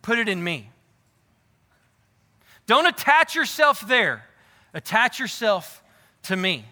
put 0.00 0.18
it 0.18 0.28
in 0.28 0.42
me. 0.42 0.70
Don't 2.66 2.86
attach 2.86 3.34
yourself 3.34 3.86
there, 3.86 4.24
attach 4.72 5.20
yourself 5.20 5.82
to 6.24 6.36
me. 6.36 6.64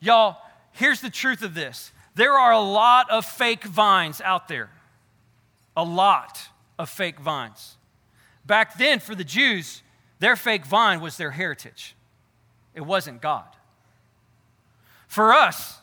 Y'all, 0.00 0.38
here's 0.72 1.00
the 1.00 1.10
truth 1.10 1.42
of 1.42 1.54
this 1.54 1.92
there 2.14 2.32
are 2.32 2.52
a 2.52 2.60
lot 2.60 3.10
of 3.10 3.24
fake 3.24 3.64
vines 3.64 4.20
out 4.20 4.48
there, 4.48 4.70
a 5.76 5.84
lot 5.84 6.40
of 6.78 6.90
fake 6.90 7.20
vines. 7.20 7.76
Back 8.44 8.76
then, 8.76 8.98
for 8.98 9.14
the 9.14 9.24
Jews, 9.24 9.82
their 10.18 10.36
fake 10.36 10.66
vine 10.66 11.00
was 11.00 11.16
their 11.16 11.30
heritage. 11.30 11.94
It 12.74 12.82
wasn't 12.82 13.20
God. 13.20 13.46
For 15.08 15.32
us, 15.32 15.78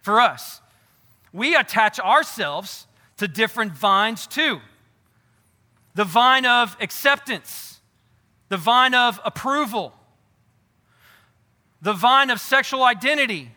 for 0.00 0.20
us, 0.20 0.60
we 1.32 1.54
attach 1.54 2.00
ourselves 2.00 2.86
to 3.18 3.28
different 3.28 3.72
vines 3.72 4.26
too. 4.26 4.60
The 5.94 6.04
vine 6.04 6.46
of 6.46 6.76
acceptance, 6.80 7.80
the 8.48 8.56
vine 8.56 8.94
of 8.94 9.20
approval, 9.24 9.92
the 11.82 11.92
vine 11.92 12.30
of 12.30 12.40
sexual 12.40 12.82
identity, 12.84 13.50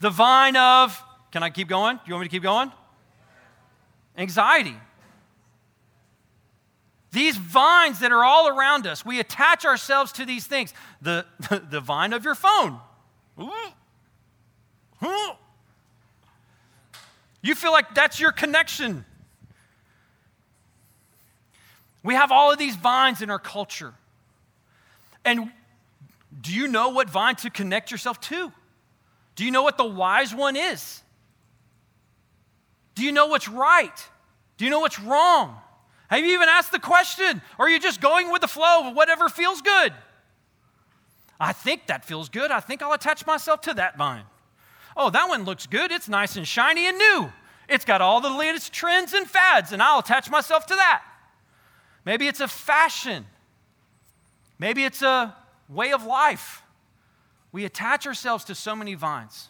the 0.00 0.10
vine 0.10 0.56
of, 0.56 1.02
can 1.30 1.42
I 1.42 1.50
keep 1.50 1.68
going? 1.68 1.96
Do 1.96 2.02
you 2.06 2.14
want 2.14 2.22
me 2.22 2.28
to 2.28 2.32
keep 2.32 2.42
going? 2.42 2.72
Anxiety. 4.16 4.76
These 7.16 7.38
vines 7.38 8.00
that 8.00 8.12
are 8.12 8.22
all 8.22 8.46
around 8.46 8.86
us, 8.86 9.02
we 9.02 9.20
attach 9.20 9.64
ourselves 9.64 10.12
to 10.12 10.26
these 10.26 10.46
things. 10.46 10.74
The, 11.00 11.24
the, 11.70 11.80
vine 11.80 12.12
of 12.12 12.26
your 12.26 12.34
phone. 12.34 12.78
You 17.40 17.54
feel 17.54 17.72
like 17.72 17.94
that's 17.94 18.20
your 18.20 18.32
connection. 18.32 19.06
We 22.02 22.12
have 22.12 22.30
all 22.30 22.52
of 22.52 22.58
these 22.58 22.76
vines 22.76 23.22
in 23.22 23.30
our 23.30 23.38
culture. 23.38 23.94
And 25.24 25.50
do 26.38 26.52
you 26.52 26.68
know 26.68 26.90
what 26.90 27.08
vine 27.08 27.36
to 27.36 27.48
connect 27.48 27.90
yourself 27.90 28.20
to? 28.20 28.52
Do 29.36 29.44
you 29.46 29.50
know 29.50 29.62
what 29.62 29.78
the 29.78 29.86
wise 29.86 30.34
one 30.34 30.54
is? 30.54 31.02
Do 32.94 33.02
you 33.02 33.12
know 33.12 33.28
what's 33.28 33.48
right? 33.48 34.06
Do 34.58 34.66
you 34.66 34.70
know 34.70 34.80
what's 34.80 35.00
wrong? 35.00 35.62
Have 36.08 36.20
you 36.20 36.34
even 36.34 36.48
asked 36.48 36.72
the 36.72 36.78
question? 36.78 37.42
Or 37.58 37.66
are 37.66 37.68
you 37.68 37.80
just 37.80 38.00
going 38.00 38.30
with 38.30 38.40
the 38.40 38.48
flow 38.48 38.88
of 38.88 38.94
whatever 38.94 39.28
feels 39.28 39.60
good? 39.60 39.92
I 41.38 41.52
think 41.52 41.88
that 41.88 42.04
feels 42.04 42.28
good. 42.28 42.50
I 42.50 42.60
think 42.60 42.82
I'll 42.82 42.92
attach 42.92 43.26
myself 43.26 43.60
to 43.62 43.74
that 43.74 43.98
vine. 43.98 44.24
Oh, 44.96 45.10
that 45.10 45.28
one 45.28 45.44
looks 45.44 45.66
good. 45.66 45.90
It's 45.90 46.08
nice 46.08 46.36
and 46.36 46.46
shiny 46.46 46.86
and 46.86 46.96
new. 46.96 47.32
It's 47.68 47.84
got 47.84 48.00
all 48.00 48.20
the 48.20 48.30
latest 48.30 48.72
trends 48.72 49.12
and 49.12 49.28
fads, 49.28 49.72
and 49.72 49.82
I'll 49.82 49.98
attach 49.98 50.30
myself 50.30 50.66
to 50.66 50.74
that. 50.74 51.02
Maybe 52.04 52.28
it's 52.28 52.40
a 52.40 52.48
fashion. 52.48 53.26
Maybe 54.58 54.84
it's 54.84 55.02
a 55.02 55.36
way 55.68 55.92
of 55.92 56.06
life. 56.06 56.62
We 57.52 57.64
attach 57.64 58.06
ourselves 58.06 58.44
to 58.44 58.54
so 58.54 58.76
many 58.76 58.94
vines. 58.94 59.48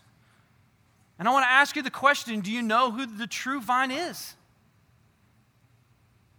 And 1.19 1.29
I 1.29 1.33
want 1.33 1.45
to 1.45 1.51
ask 1.51 1.77
you 1.77 1.83
the 1.83 1.91
question 1.91 2.41
do 2.41 2.51
you 2.51 2.63
know 2.63 2.91
who 2.91 3.07
the 3.07 3.27
true 3.27 3.61
vine 3.61 3.91
is? 3.91 4.35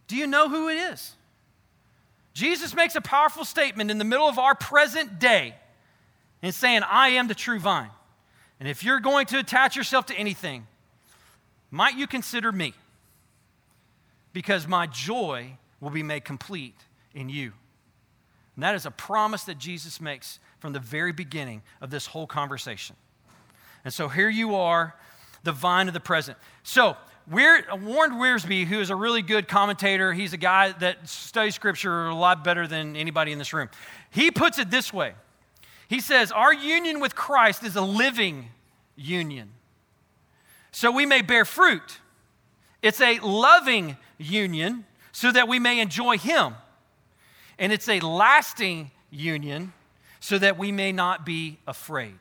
Do 0.07 0.15
you 0.15 0.27
know 0.27 0.49
who 0.49 0.69
it 0.69 0.77
is? 0.77 1.13
Jesus 2.33 2.75
makes 2.75 2.95
a 2.95 3.01
powerful 3.01 3.45
statement 3.45 3.91
in 3.91 3.97
the 3.97 4.03
middle 4.03 4.27
of 4.27 4.37
our 4.39 4.55
present 4.55 5.19
day 5.19 5.55
and 6.41 6.53
saying, 6.53 6.83
I 6.83 7.09
am 7.09 7.27
the 7.27 7.35
true 7.35 7.59
vine. 7.59 7.89
And 8.59 8.69
if 8.69 8.83
you're 8.83 8.99
going 8.99 9.25
to 9.27 9.39
attach 9.39 9.75
yourself 9.75 10.05
to 10.07 10.15
anything, 10.15 10.67
might 11.71 11.95
you 11.95 12.07
consider 12.07 12.51
me? 12.51 12.73
Because 14.33 14.67
my 14.67 14.87
joy 14.87 15.57
will 15.79 15.89
be 15.89 16.03
made 16.03 16.25
complete 16.25 16.75
in 17.13 17.29
you. 17.29 17.53
And 18.55 18.63
that 18.63 18.75
is 18.75 18.85
a 18.85 18.91
promise 18.91 19.43
that 19.43 19.57
Jesus 19.57 20.01
makes 20.01 20.39
from 20.59 20.73
the 20.73 20.79
very 20.79 21.11
beginning 21.11 21.61
of 21.81 21.89
this 21.89 22.07
whole 22.07 22.27
conversation. 22.27 22.95
And 23.83 23.93
so 23.93 24.09
here 24.09 24.29
you 24.29 24.55
are, 24.55 24.95
the 25.43 25.51
vine 25.51 25.87
of 25.87 25.93
the 25.93 25.99
present. 25.99 26.37
So, 26.63 26.97
Weir, 27.29 27.65
Warren 27.83 28.13
Wiersbe, 28.13 28.65
who 28.65 28.79
is 28.79 28.89
a 28.89 28.95
really 28.95 29.21
good 29.21 29.47
commentator, 29.47 30.13
he's 30.13 30.31
a 30.31 30.37
guy 30.37 30.71
that 30.73 31.09
studies 31.09 31.55
scripture 31.55 32.07
a 32.07 32.15
lot 32.15 32.43
better 32.43 32.67
than 32.67 32.95
anybody 32.95 33.33
in 33.33 33.37
this 33.37 33.51
room. 33.51 33.69
He 34.11 34.31
puts 34.31 34.59
it 34.59 34.71
this 34.71 34.93
way 34.93 35.13
He 35.89 35.99
says, 35.99 36.31
Our 36.31 36.53
union 36.53 36.99
with 36.99 37.15
Christ 37.15 37.63
is 37.63 37.75
a 37.75 37.81
living 37.81 38.49
union. 38.95 39.49
So 40.71 40.91
we 40.91 41.05
may 41.05 41.21
bear 41.21 41.43
fruit. 41.43 41.99
It's 42.81 43.01
a 43.01 43.19
loving 43.19 43.97
union, 44.17 44.85
so 45.11 45.31
that 45.31 45.47
we 45.47 45.59
may 45.59 45.79
enjoy 45.79 46.17
Him. 46.17 46.53
And 47.59 47.73
it's 47.73 47.89
a 47.89 47.99
lasting 47.99 48.91
union 49.09 49.73
so 50.19 50.37
that 50.37 50.57
we 50.57 50.71
may 50.71 50.91
not 50.91 51.25
be 51.25 51.57
afraid. 51.67 52.19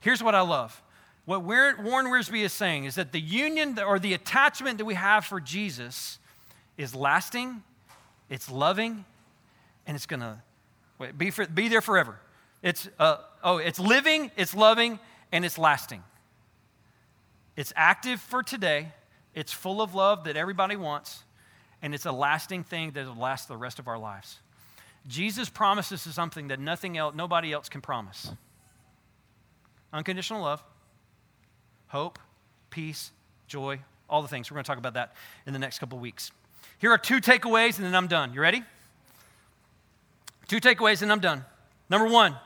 Here's 0.00 0.22
what 0.22 0.34
I 0.34 0.40
love. 0.40 0.82
What 1.30 1.44
Warren 1.44 2.06
Wiersbe 2.06 2.42
is 2.42 2.52
saying 2.52 2.86
is 2.86 2.96
that 2.96 3.12
the 3.12 3.20
union 3.20 3.78
or 3.78 4.00
the 4.00 4.14
attachment 4.14 4.78
that 4.78 4.84
we 4.84 4.94
have 4.94 5.24
for 5.24 5.38
Jesus 5.38 6.18
is 6.76 6.92
lasting, 6.92 7.62
it's 8.28 8.50
loving, 8.50 9.04
and 9.86 9.94
it's 9.94 10.06
going 10.06 10.18
to 10.18 10.42
be, 11.16 11.30
be 11.54 11.68
there 11.68 11.82
forever. 11.82 12.18
It's, 12.64 12.88
uh, 12.98 13.18
oh, 13.44 13.58
it's 13.58 13.78
living, 13.78 14.32
it's 14.36 14.56
loving, 14.56 14.98
and 15.30 15.44
it's 15.44 15.56
lasting. 15.56 16.02
It's 17.54 17.72
active 17.76 18.20
for 18.20 18.42
today, 18.42 18.88
it's 19.32 19.52
full 19.52 19.80
of 19.80 19.94
love 19.94 20.24
that 20.24 20.36
everybody 20.36 20.74
wants, 20.74 21.22
and 21.80 21.94
it's 21.94 22.06
a 22.06 22.12
lasting 22.12 22.64
thing 22.64 22.90
that 22.94 23.06
will 23.06 23.14
last 23.14 23.46
the 23.46 23.56
rest 23.56 23.78
of 23.78 23.86
our 23.86 24.00
lives. 24.00 24.40
Jesus 25.06 25.48
promises 25.48 26.00
something 26.12 26.48
that 26.48 26.58
nothing 26.58 26.98
else, 26.98 27.14
nobody 27.14 27.52
else 27.52 27.68
can 27.68 27.80
promise. 27.80 28.32
Unconditional 29.92 30.42
love, 30.42 30.64
hope, 31.90 32.18
peace, 32.70 33.10
joy, 33.46 33.80
all 34.08 34.22
the 34.22 34.28
things. 34.28 34.50
We're 34.50 34.54
going 34.54 34.64
to 34.64 34.68
talk 34.68 34.78
about 34.78 34.94
that 34.94 35.12
in 35.46 35.52
the 35.52 35.58
next 35.58 35.78
couple 35.78 35.98
of 35.98 36.02
weeks. 36.02 36.32
Here 36.78 36.90
are 36.90 36.98
two 36.98 37.20
takeaways, 37.20 37.76
and 37.76 37.86
then 37.86 37.94
I'm 37.94 38.06
done. 38.06 38.32
You 38.32 38.40
ready? 38.40 38.62
Two 40.48 40.60
takeaways, 40.60 41.02
and 41.02 41.12
I'm 41.12 41.20
done. 41.20 41.44
Number 41.88 42.08
one, 42.08 42.36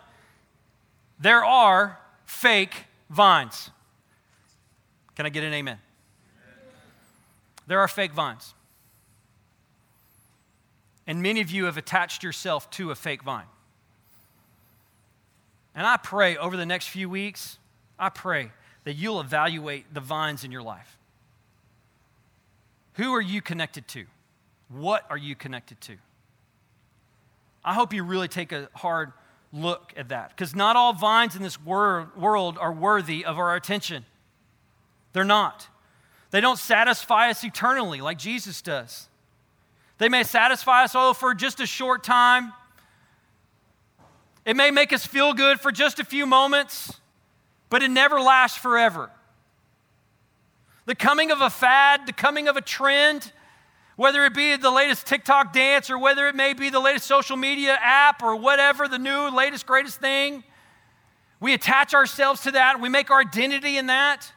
there 1.21 1.45
are 1.45 1.99
fake 2.27 2.85
vines. 3.09 3.71
Can 5.15 5.27
I 5.27 5.29
get 5.29 5.45
an 5.45 5.55
amen? 5.55 5.79
There 7.67 7.79
are 7.81 7.89
fake 7.89 8.13
vines. 8.13 8.55
And 11.07 11.23
many 11.23 11.41
of 11.41 11.51
you 11.51 11.67
have 11.67 11.77
attached 11.77 12.23
yourself 12.23 12.71
to 12.73 12.91
a 12.91 12.95
fake 12.95 13.23
vine. 13.23 13.47
And 15.75 15.87
I 15.87 15.97
pray 15.97 16.37
over 16.37 16.57
the 16.57 16.67
next 16.67 16.89
few 16.89 17.11
weeks, 17.11 17.59
I 17.99 18.09
pray 18.09 18.51
that 18.85 18.95
you'll 18.95 19.21
evaluate 19.21 19.93
the 19.93 20.01
vines 20.01 20.45
in 20.45 20.53
your 20.53 20.63
life. 20.63 20.99
Who 22.95 23.13
are 23.15 23.21
you 23.21 23.43
connected 23.43 23.89
to? 23.89 24.05
What 24.69 25.05
are 25.11 25.17
you 25.17 25.35
connected 25.35 25.81
to? 25.83 25.97
I 27.65 27.75
hope 27.75 27.93
you 27.93 28.05
really 28.05 28.29
take 28.29 28.53
a 28.53 28.69
hard 28.75 29.13
look 29.53 29.93
at 29.97 30.09
that 30.09 30.31
because 30.31 30.55
not 30.55 30.77
all 30.77 30.93
vines 30.93 31.35
in 31.35 31.43
this 31.43 31.61
wor- 31.61 32.11
world 32.17 32.59
are 32.59 32.73
worthy 32.73 33.25
of 33.25 33.39
our 33.39 33.55
attention. 33.57 34.05
They're 35.13 35.25
not. 35.25 35.69
They 36.31 36.41
don't 36.41 36.59
satisfy 36.59 37.31
us 37.31 37.45
eternally 37.45 38.01
like 38.01 38.19
Jesus 38.19 38.61
does. 38.61 39.09
They 39.99 40.09
may 40.09 40.25
satisfy 40.25 40.83
us, 40.83 40.93
oh, 40.95 41.15
for 41.15 41.35
just 41.35 41.61
a 41.61 41.67
short 41.67 42.03
time. 42.03 42.53
It 44.45 44.57
may 44.57 44.71
make 44.71 44.93
us 44.93 45.07
feel 45.07 45.33
good 45.33 45.61
for 45.61 45.71
just 45.71 46.01
a 46.01 46.05
few 46.05 46.27
moments, 46.27 47.01
but 47.75 47.83
it 47.83 47.91
never 47.91 48.21
lasts 48.21 48.57
forever. 48.57 49.11
The 50.87 50.95
coming 50.95 51.33
of 51.33 51.41
a 51.41 51.51
fad, 51.51 52.07
the 52.07 52.13
coming 52.13 52.47
of 52.47 52.57
a 52.57 52.61
trend, 52.61 53.33
whether 53.97 54.25
it 54.25 54.33
be 54.33 54.55
the 54.55 54.71
latest 54.71 55.09
TikTok 55.09 55.53
dance 55.53 55.91
or 55.91 55.99
whether 55.99 56.29
it 56.29 56.37
may 56.37 56.53
be 56.53 56.71
the 56.71 56.79
latest 56.79 57.05
social 57.05 57.37
media 57.37 57.77
app 57.81 58.23
or 58.23 58.37
whatever, 58.37 58.87
the 58.87 59.01
new, 59.01 59.29
latest, 59.29 59.67
greatest 59.67 59.99
thing, 59.99 60.45
we 61.41 61.53
attach 61.53 61.95
ourselves 61.95 62.43
to 62.43 62.53
that. 62.53 62.81
We 62.81 62.89
make 62.89 63.11
our 63.11 63.23
identity 63.23 63.77
in 63.77 63.89
that. 63.89 64.33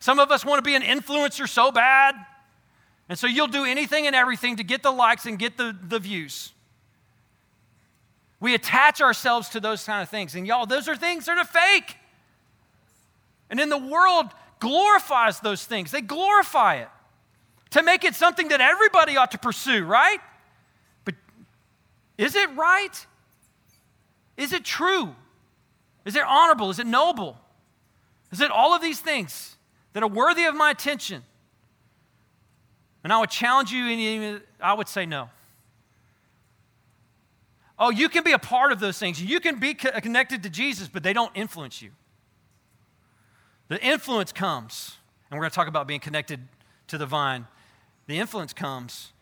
Some 0.00 0.18
of 0.18 0.32
us 0.32 0.44
want 0.44 0.58
to 0.58 0.68
be 0.68 0.74
an 0.74 0.82
influencer 0.82 1.48
so 1.48 1.70
bad. 1.70 2.16
And 3.08 3.16
so 3.16 3.28
you'll 3.28 3.46
do 3.46 3.64
anything 3.64 4.08
and 4.08 4.16
everything 4.16 4.56
to 4.56 4.64
get 4.64 4.82
the 4.82 4.90
likes 4.90 5.26
and 5.26 5.38
get 5.38 5.56
the, 5.56 5.78
the 5.80 6.00
views. 6.00 6.52
We 8.40 8.56
attach 8.56 9.00
ourselves 9.00 9.50
to 9.50 9.60
those 9.60 9.84
kind 9.84 10.02
of 10.02 10.08
things. 10.08 10.34
And 10.34 10.44
y'all, 10.44 10.66
those 10.66 10.88
are 10.88 10.96
things 10.96 11.26
that 11.26 11.38
are 11.38 11.44
fake. 11.44 11.94
And 13.50 13.58
then 13.58 13.68
the 13.68 13.78
world 13.78 14.26
glorifies 14.60 15.40
those 15.40 15.64
things, 15.64 15.90
they 15.90 16.00
glorify 16.00 16.76
it 16.76 16.88
to 17.70 17.82
make 17.82 18.04
it 18.04 18.14
something 18.14 18.48
that 18.48 18.60
everybody 18.60 19.16
ought 19.16 19.32
to 19.32 19.38
pursue, 19.38 19.84
right? 19.84 20.18
But 21.04 21.14
is 22.18 22.34
it 22.34 22.50
right? 22.56 23.06
Is 24.36 24.52
it 24.52 24.64
true? 24.64 25.14
Is 26.04 26.16
it 26.16 26.22
honorable? 26.26 26.70
Is 26.70 26.78
it 26.78 26.86
noble? 26.86 27.36
Is 28.32 28.40
it 28.40 28.50
all 28.50 28.74
of 28.74 28.80
these 28.80 29.00
things 29.00 29.56
that 29.92 30.02
are 30.02 30.08
worthy 30.08 30.44
of 30.44 30.54
my 30.54 30.70
attention? 30.70 31.22
And 33.04 33.12
I 33.12 33.18
would 33.18 33.30
challenge 33.30 33.72
you, 33.72 33.86
and 33.86 34.42
I 34.60 34.74
would 34.74 34.88
say 34.88 35.06
no. 35.06 35.30
Oh, 37.78 37.90
you 37.90 38.08
can 38.08 38.24
be 38.24 38.32
a 38.32 38.38
part 38.38 38.72
of 38.72 38.80
those 38.80 38.98
things. 38.98 39.22
You 39.22 39.40
can 39.40 39.58
be 39.58 39.74
connected 39.74 40.42
to 40.42 40.50
Jesus, 40.50 40.88
but 40.88 41.02
they 41.02 41.12
don't 41.12 41.34
influence 41.34 41.80
you. 41.80 41.90
The 43.70 43.80
influence 43.80 44.32
comes, 44.32 44.96
and 45.30 45.38
we're 45.38 45.44
going 45.44 45.50
to 45.50 45.54
talk 45.54 45.68
about 45.68 45.86
being 45.86 46.00
connected 46.00 46.40
to 46.88 46.98
the 46.98 47.06
vine. 47.06 47.46
The 48.08 48.18
influence 48.18 48.52
comes, 48.52 49.12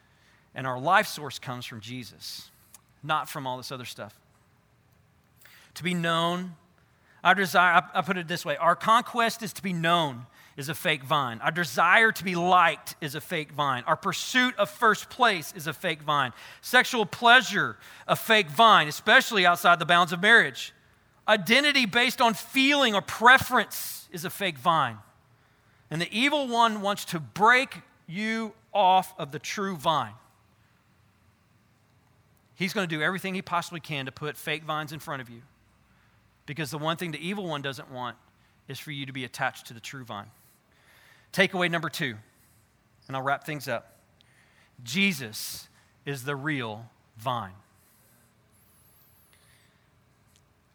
and 0.55 0.67
our 0.67 0.81
life 0.81 1.07
source 1.07 1.39
comes 1.39 1.67
from 1.67 1.83
Jesus, 1.83 2.51
not 3.03 3.29
from 3.29 3.47
all 3.47 3.59
this 3.59 3.71
other 3.71 3.85
stuff. 3.85 4.19
To 5.75 5.85
be 5.85 5.93
known, 5.93 6.55
our 7.23 7.35
desire, 7.35 7.83
I 7.93 8.01
put 8.01 8.17
it 8.17 8.27
this 8.27 8.43
way 8.47 8.57
our 8.57 8.75
conquest 8.75 9.43
is 9.43 9.53
to 9.53 9.63
be 9.63 9.75
known 9.75 10.25
is 10.57 10.71
a 10.71 10.75
fake 10.75 11.05
vine. 11.05 11.43
Our 11.43 11.51
desire 11.51 12.11
to 12.11 12.25
be 12.25 12.35
liked 12.35 12.97
is 13.03 13.15
a 13.15 13.21
fake 13.21 13.53
vine. 13.53 13.85
Our 13.87 13.97
pursuit 13.97 14.57
of 14.57 14.71
first 14.71 15.11
place 15.11 15.53
is 15.55 15.67
a 15.67 15.75
fake 15.75 16.01
vine. 16.01 16.33
Sexual 16.63 17.05
pleasure, 17.05 17.77
a 18.09 18.17
fake 18.17 18.49
vine, 18.49 18.89
especially 18.89 19.45
outside 19.45 19.79
the 19.79 19.85
bounds 19.85 20.15
of 20.15 20.23
marriage. 20.23 20.73
Identity 21.29 21.85
based 21.85 22.21
on 22.21 22.35
feeling 22.35 22.95
or 22.95 23.03
preference 23.03 24.09
is 24.11 24.25
a 24.25 24.31
fake 24.31 24.59
vine. 24.59 24.99
And 25.91 26.01
the 26.01 26.09
evil 26.11 26.49
one 26.49 26.81
wants 26.81 27.05
to 27.07 27.21
break 27.21 27.83
you 28.07 28.55
off 28.73 29.15
of 29.19 29.33
the 29.33 29.39
true 29.39 29.77
vine. 29.77 30.15
He's 32.55 32.73
going 32.73 32.89
to 32.89 32.95
do 32.95 33.03
everything 33.03 33.35
he 33.35 33.43
possibly 33.43 33.81
can 33.81 34.07
to 34.07 34.13
put 34.13 34.37
fake 34.37 34.65
vines 34.65 34.93
in 34.93 34.99
front 34.99 35.23
of 35.23 35.31
you. 35.31 35.43
Because 36.47 36.71
the 36.71 36.79
one 36.79 36.97
thing 36.97 37.13
the 37.13 37.27
evil 37.27 37.47
one 37.47 37.63
doesn't 37.63 37.91
want 37.91 38.17
is 38.67 38.79
for 38.79 38.91
you 38.91 39.07
to 39.07 39.13
be 39.13 39.25
attached 39.25 39.67
to 39.67 39.75
the 39.75 39.81
true 39.81 40.05
vine. 40.05 40.31
Takeaway 41.33 41.71
number 41.71 41.91
two, 41.91 42.17
and 43.07 43.17
I'll 43.17 43.23
wrap 43.23 43.45
things 43.45 43.69
up 43.69 43.99
Jesus 44.83 45.69
is 46.07 46.25
the 46.25 46.37
real 46.37 46.89
vine. 47.17 47.55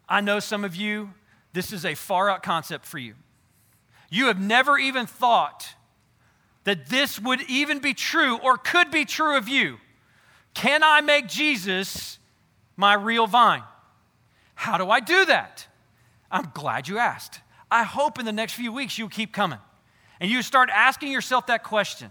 I 0.08 0.20
know 0.20 0.40
some 0.40 0.64
of 0.64 0.76
you, 0.76 1.10
this 1.52 1.72
is 1.72 1.84
a 1.84 1.94
far 1.94 2.28
out 2.28 2.42
concept 2.42 2.84
for 2.84 2.98
you. 2.98 3.14
You 4.10 4.26
have 4.26 4.40
never 4.40 4.78
even 4.78 5.06
thought 5.06 5.74
that 6.64 6.86
this 6.86 7.20
would 7.20 7.42
even 7.42 7.78
be 7.78 7.94
true 7.94 8.38
or 8.38 8.56
could 8.56 8.90
be 8.90 9.04
true 9.04 9.36
of 9.36 9.48
you. 9.48 9.78
Can 10.54 10.82
I 10.82 11.00
make 11.00 11.28
Jesus 11.28 12.18
my 12.76 12.94
real 12.94 13.26
vine? 13.26 13.62
How 14.54 14.78
do 14.78 14.90
I 14.90 15.00
do 15.00 15.24
that? 15.26 15.66
I'm 16.30 16.50
glad 16.54 16.88
you 16.88 16.98
asked. 16.98 17.40
I 17.70 17.82
hope 17.82 18.18
in 18.18 18.24
the 18.24 18.32
next 18.32 18.54
few 18.54 18.72
weeks 18.72 18.98
you'll 18.98 19.08
keep 19.08 19.32
coming 19.32 19.58
and 20.20 20.30
you 20.30 20.42
start 20.42 20.70
asking 20.70 21.12
yourself 21.12 21.46
that 21.48 21.64
question 21.64 22.10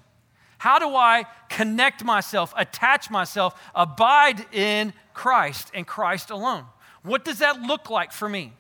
How 0.58 0.80
do 0.80 0.96
I 0.96 1.26
connect 1.50 2.04
myself, 2.04 2.54
attach 2.56 3.10
myself, 3.10 3.60
abide 3.74 4.46
in 4.54 4.94
Christ 5.14 5.72
and 5.74 5.88
Christ 5.88 6.30
alone? 6.30 6.66
What 7.04 7.24
does 7.26 7.40
that 7.40 7.62
look 7.62 7.90
like 7.90 8.12
for 8.12 8.28
me? 8.28 8.54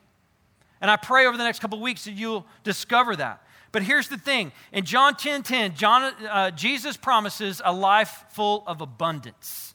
And 0.82 0.92
I 0.92 0.98
pray 0.98 1.26
over 1.26 1.38
the 1.38 1.44
next 1.44 1.60
couple 1.60 1.80
weeks 1.80 2.06
that 2.06 2.12
you'll 2.12 2.46
discover 2.64 3.16
that. 3.16 3.42
But 3.72 3.84
here's 3.84 4.08
the 4.08 4.18
thing 4.18 4.52
in 4.72 4.86
John 4.86 5.16
10 5.16 5.44
10, 5.44 5.76
John, 5.76 6.14
uh, 6.30 6.52
Jesus 6.52 6.96
promises 6.96 7.62
a 7.64 7.74
life 7.74 8.26
full 8.30 8.64
of 8.68 8.82
abundance, 8.82 9.74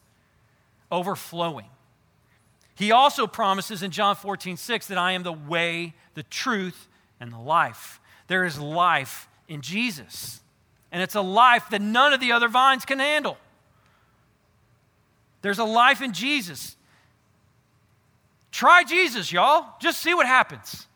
overflowing. 0.92 1.66
He 2.74 2.92
also 2.92 3.26
promises 3.26 3.82
in 3.82 3.90
John 3.90 4.14
14 4.14 4.56
6 4.56 4.86
that 4.86 4.98
I 4.98 5.12
am 5.12 5.24
the 5.24 5.32
way, 5.32 5.94
the 6.14 6.22
truth, 6.22 6.88
and 7.18 7.32
the 7.32 7.38
life. 7.38 8.00
There 8.28 8.44
is 8.44 8.60
life 8.60 9.28
in 9.48 9.62
Jesus. 9.62 10.40
And 10.92 11.02
it's 11.02 11.16
a 11.16 11.20
life 11.20 11.68
that 11.70 11.82
none 11.82 12.12
of 12.12 12.20
the 12.20 12.32
other 12.32 12.48
vines 12.48 12.84
can 12.84 13.00
handle. 13.00 13.36
There's 15.42 15.58
a 15.58 15.64
life 15.64 16.00
in 16.02 16.12
Jesus. 16.12 16.76
Try 18.50 18.84
Jesus, 18.84 19.30
y'all. 19.32 19.74
Just 19.80 20.00
see 20.00 20.14
what 20.14 20.26
happens. 20.26 20.86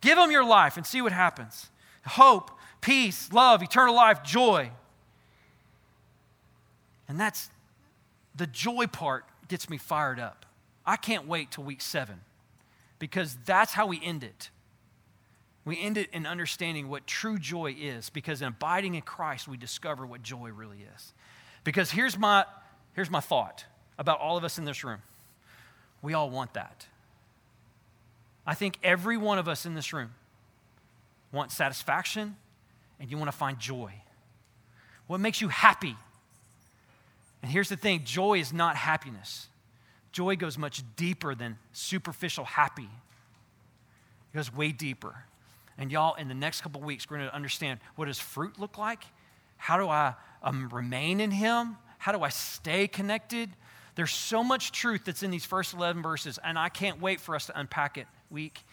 Give 0.00 0.18
him 0.18 0.30
your 0.30 0.44
life 0.44 0.76
and 0.76 0.86
see 0.86 1.02
what 1.02 1.12
happens. 1.12 1.70
Hope, 2.04 2.50
peace, 2.80 3.32
love, 3.32 3.62
eternal 3.62 3.94
life, 3.94 4.22
joy. 4.22 4.70
And 7.08 7.18
that's 7.18 7.50
the 8.34 8.46
joy 8.46 8.86
part 8.86 9.24
gets 9.48 9.68
me 9.68 9.78
fired 9.78 10.18
up. 10.18 10.46
I 10.84 10.96
can't 10.96 11.28
wait 11.28 11.52
till 11.52 11.64
week 11.64 11.80
seven 11.80 12.20
because 12.98 13.36
that's 13.44 13.72
how 13.72 13.86
we 13.86 14.00
end 14.02 14.24
it. 14.24 14.50
We 15.64 15.80
end 15.80 15.96
it 15.96 16.10
in 16.12 16.26
understanding 16.26 16.88
what 16.88 17.06
true 17.06 17.38
joy 17.38 17.76
is 17.78 18.10
because 18.10 18.42
in 18.42 18.48
abiding 18.48 18.94
in 18.94 19.02
Christ, 19.02 19.46
we 19.46 19.56
discover 19.56 20.04
what 20.04 20.22
joy 20.22 20.50
really 20.50 20.84
is. 20.94 21.12
Because 21.62 21.92
here's 21.92 22.18
my, 22.18 22.44
here's 22.94 23.10
my 23.10 23.20
thought 23.20 23.64
about 23.98 24.18
all 24.18 24.36
of 24.36 24.42
us 24.42 24.58
in 24.58 24.64
this 24.64 24.82
room 24.82 25.02
we 26.02 26.14
all 26.14 26.28
want 26.28 26.54
that. 26.54 26.86
I 28.44 28.54
think 28.54 28.78
every 28.82 29.16
one 29.16 29.38
of 29.38 29.48
us 29.48 29.64
in 29.64 29.74
this 29.74 29.92
room 29.92 30.10
want 31.30 31.52
satisfaction 31.52 32.36
and 33.00 33.10
you 33.10 33.16
want 33.16 33.30
to 33.30 33.36
find 33.36 33.58
joy. 33.58 33.92
What 35.06 35.20
makes 35.20 35.40
you 35.40 35.48
happy? 35.48 35.96
And 37.42 37.50
here's 37.50 37.68
the 37.68 37.76
thing 37.76 38.02
joy 38.04 38.38
is 38.40 38.52
not 38.52 38.76
happiness. 38.76 39.48
Joy 40.10 40.36
goes 40.36 40.58
much 40.58 40.82
deeper 40.96 41.34
than 41.34 41.56
superficial 41.72 42.44
happy. 42.44 42.88
It 44.32 44.36
goes 44.36 44.52
way 44.54 44.72
deeper. 44.72 45.24
And 45.78 45.90
y'all, 45.90 46.14
in 46.14 46.28
the 46.28 46.34
next 46.34 46.60
couple 46.60 46.80
weeks, 46.82 47.08
we're 47.08 47.16
going 47.16 47.28
to 47.28 47.34
understand 47.34 47.80
what 47.96 48.04
does 48.04 48.18
fruit 48.18 48.58
look 48.58 48.76
like? 48.76 49.04
How 49.56 49.78
do 49.78 49.88
I 49.88 50.14
um, 50.42 50.68
remain 50.68 51.20
in 51.20 51.30
Him? 51.30 51.76
How 51.98 52.12
do 52.12 52.22
I 52.22 52.28
stay 52.28 52.88
connected? 52.88 53.50
There's 53.94 54.12
so 54.12 54.42
much 54.42 54.72
truth 54.72 55.04
that's 55.04 55.22
in 55.22 55.30
these 55.30 55.44
first 55.44 55.74
11 55.74 56.02
verses, 56.02 56.38
and 56.42 56.58
I 56.58 56.68
can't 56.68 57.00
wait 57.00 57.20
for 57.20 57.34
us 57.34 57.46
to 57.46 57.58
unpack 57.58 57.98
it 57.98 58.06
week 58.30 58.64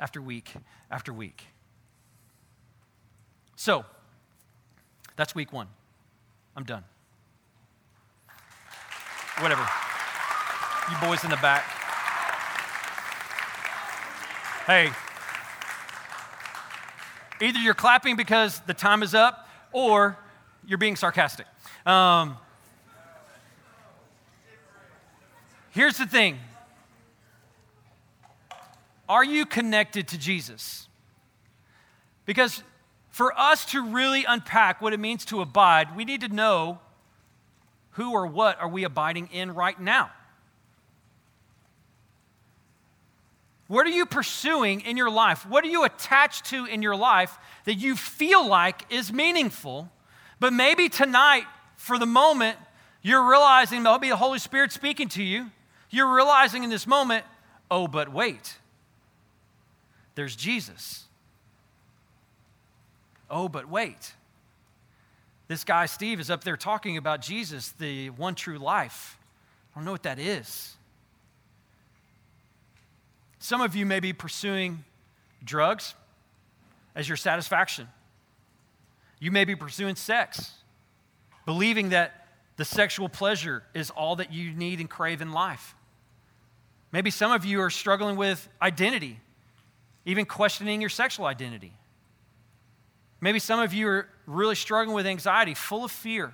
after 0.00 0.22
week 0.22 0.52
after 0.90 1.12
week. 1.12 1.44
So, 3.56 3.84
that's 5.16 5.34
week 5.34 5.52
one. 5.52 5.68
I'm 6.56 6.64
done. 6.64 6.84
Whatever. 9.40 9.66
You 10.90 10.96
boys 11.06 11.22
in 11.24 11.30
the 11.30 11.36
back. 11.36 11.62
Hey, 14.66 14.90
either 17.40 17.58
you're 17.58 17.74
clapping 17.74 18.16
because 18.16 18.60
the 18.60 18.74
time 18.74 19.02
is 19.02 19.14
up 19.14 19.48
or 19.72 20.16
you're 20.64 20.78
being 20.78 20.96
sarcastic. 20.96 21.46
Um, 21.84 22.36
here's 25.72 25.98
the 25.98 26.06
thing 26.06 26.38
Are 29.08 29.24
you 29.24 29.44
connected 29.44 30.08
to 30.08 30.18
Jesus? 30.18 30.88
Because 32.24 32.62
for 33.10 33.38
us 33.38 33.66
to 33.66 33.82
really 33.82 34.24
unpack 34.26 34.80
what 34.80 34.92
it 34.92 35.00
means 35.00 35.24
to 35.26 35.42
abide, 35.42 35.96
we 35.96 36.04
need 36.04 36.22
to 36.22 36.28
know 36.28 36.78
who 37.92 38.12
or 38.12 38.26
what 38.26 38.58
are 38.60 38.68
we 38.68 38.84
abiding 38.84 39.28
in 39.32 39.54
right 39.54 39.78
now. 39.78 40.10
What 43.68 43.86
are 43.86 43.90
you 43.90 44.06
pursuing 44.06 44.82
in 44.82 44.96
your 44.96 45.10
life? 45.10 45.46
What 45.48 45.64
are 45.64 45.68
you 45.68 45.84
attached 45.84 46.46
to 46.46 46.66
in 46.66 46.82
your 46.82 46.96
life 46.96 47.38
that 47.64 47.74
you 47.74 47.96
feel 47.96 48.46
like 48.46 48.82
is 48.90 49.12
meaningful? 49.12 49.90
But 50.40 50.52
maybe 50.52 50.88
tonight, 50.88 51.44
for 51.76 51.98
the 51.98 52.06
moment, 52.06 52.58
you're 53.00 53.28
realizing, 53.28 53.82
maybe 53.82 54.08
the 54.08 54.16
Holy 54.16 54.38
Spirit 54.38 54.72
speaking 54.72 55.08
to 55.10 55.22
you, 55.22 55.50
you're 55.92 56.12
realizing 56.12 56.64
in 56.64 56.70
this 56.70 56.86
moment, 56.86 57.24
oh, 57.70 57.86
but 57.86 58.12
wait, 58.12 58.56
there's 60.14 60.34
Jesus. 60.34 61.04
Oh, 63.30 63.48
but 63.48 63.68
wait. 63.68 64.14
This 65.48 65.64
guy, 65.64 65.86
Steve, 65.86 66.18
is 66.18 66.30
up 66.30 66.44
there 66.44 66.56
talking 66.56 66.96
about 66.96 67.20
Jesus, 67.20 67.72
the 67.72 68.10
one 68.10 68.34
true 68.34 68.58
life. 68.58 69.18
I 69.74 69.78
don't 69.78 69.84
know 69.84 69.92
what 69.92 70.02
that 70.04 70.18
is. 70.18 70.76
Some 73.38 73.60
of 73.60 73.74
you 73.74 73.84
may 73.84 74.00
be 74.00 74.12
pursuing 74.12 74.84
drugs 75.44 75.94
as 76.94 77.08
your 77.08 77.16
satisfaction. 77.16 77.88
You 79.18 79.30
may 79.30 79.44
be 79.44 79.56
pursuing 79.56 79.96
sex, 79.96 80.52
believing 81.44 81.90
that 81.90 82.28
the 82.56 82.64
sexual 82.64 83.08
pleasure 83.08 83.62
is 83.74 83.90
all 83.90 84.16
that 84.16 84.32
you 84.32 84.52
need 84.52 84.80
and 84.80 84.88
crave 84.88 85.20
in 85.20 85.32
life. 85.32 85.74
Maybe 86.92 87.10
some 87.10 87.32
of 87.32 87.44
you 87.44 87.60
are 87.62 87.70
struggling 87.70 88.16
with 88.16 88.48
identity, 88.60 89.18
even 90.04 90.26
questioning 90.26 90.80
your 90.80 90.90
sexual 90.90 91.24
identity. 91.24 91.72
Maybe 93.20 93.38
some 93.38 93.60
of 93.60 93.72
you 93.72 93.88
are 93.88 94.08
really 94.26 94.54
struggling 94.54 94.94
with 94.94 95.06
anxiety, 95.06 95.54
full 95.54 95.84
of 95.84 95.90
fear 95.90 96.32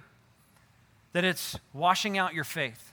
that 1.12 1.24
it's 1.24 1.56
washing 1.72 2.18
out 2.18 2.34
your 2.34 2.44
faith. 2.44 2.92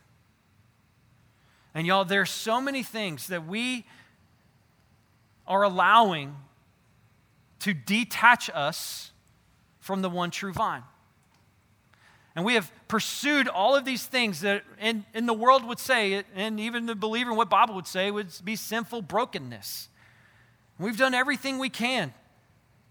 And 1.74 1.86
y'all, 1.88 2.06
there's 2.06 2.30
so 2.30 2.62
many 2.62 2.84
things 2.84 3.28
that 3.28 3.48
we 3.48 3.86
are 5.48 5.64
allowing 5.64 6.36
to 7.60 7.74
detach 7.74 8.50
us 8.54 9.12
from 9.80 10.02
the 10.02 10.10
one 10.10 10.32
true 10.32 10.54
vine. 10.54 10.84
And 12.36 12.44
we 12.44 12.56
have 12.56 12.70
pursued 12.90 13.48
all 13.48 13.76
of 13.76 13.86
these 13.86 14.06
things 14.06 14.42
that 14.42 14.64
in, 14.82 15.06
in 15.14 15.26
the 15.26 15.34
world 15.34 15.66
would 15.66 15.80
say, 15.80 16.24
and 16.36 16.60
even 16.60 16.86
the 16.86 16.96
believer 16.96 17.32
in 17.32 17.38
what 17.38 17.50
Bible 17.50 17.76
would 17.76 17.88
say 17.88 18.12
would 18.12 18.28
be 18.44 18.58
sinful 18.58 19.04
brokenness. 19.04 19.88
We've 20.78 20.98
done 20.98 21.14
everything 21.14 21.60
we 21.60 21.70
can 21.70 22.14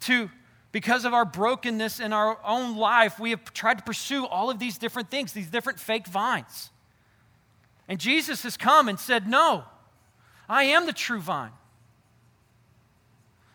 to, 0.01 0.31
because 0.73 1.05
of 1.05 1.13
our 1.13 1.27
brokenness 1.27 2.01
in 2.01 2.15
our 2.15 2.39
own 2.45 2.77
life, 2.77 3.21
we 3.21 3.31
have 3.31 3.53
tried 3.53 3.79
to 3.79 3.85
pursue 3.85 4.27
all 4.27 4.49
of 4.49 4.59
these 4.59 4.79
different 4.79 5.11
things, 5.11 5.33
these 5.33 5.49
different 5.49 5.79
fake 5.79 6.07
vines. 6.07 6.71
And 7.87 8.01
Jesus 8.01 8.43
has 8.45 8.57
come 8.57 8.89
and 8.89 8.99
said, 8.99 9.29
No, 9.29 9.65
I 10.49 10.65
am 10.65 10.87
the 10.87 10.93
true 10.95 11.21
vine. 11.21 11.53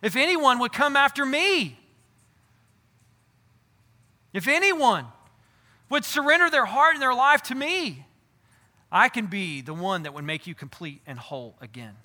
If 0.04 0.16
anyone 0.16 0.60
would 0.60 0.72
come 0.72 0.96
after 0.96 1.26
me, 1.26 1.80
if 4.34 4.48
anyone 4.48 5.08
would 5.90 6.06
surrender 6.06 6.50
their 6.50 6.66
heart 6.66 6.94
and 6.94 7.02
their 7.02 7.14
life 7.14 7.42
to 7.44 7.56
me, 7.56 8.06
I 8.92 9.10
can 9.10 9.28
be 9.28 9.62
the 9.62 9.74
one 9.74 10.04
that 10.04 10.14
would 10.14 10.24
make 10.24 10.48
you 10.48 10.56
complete 10.56 11.02
and 11.06 11.20
whole 11.20 11.56
again. 11.62 11.96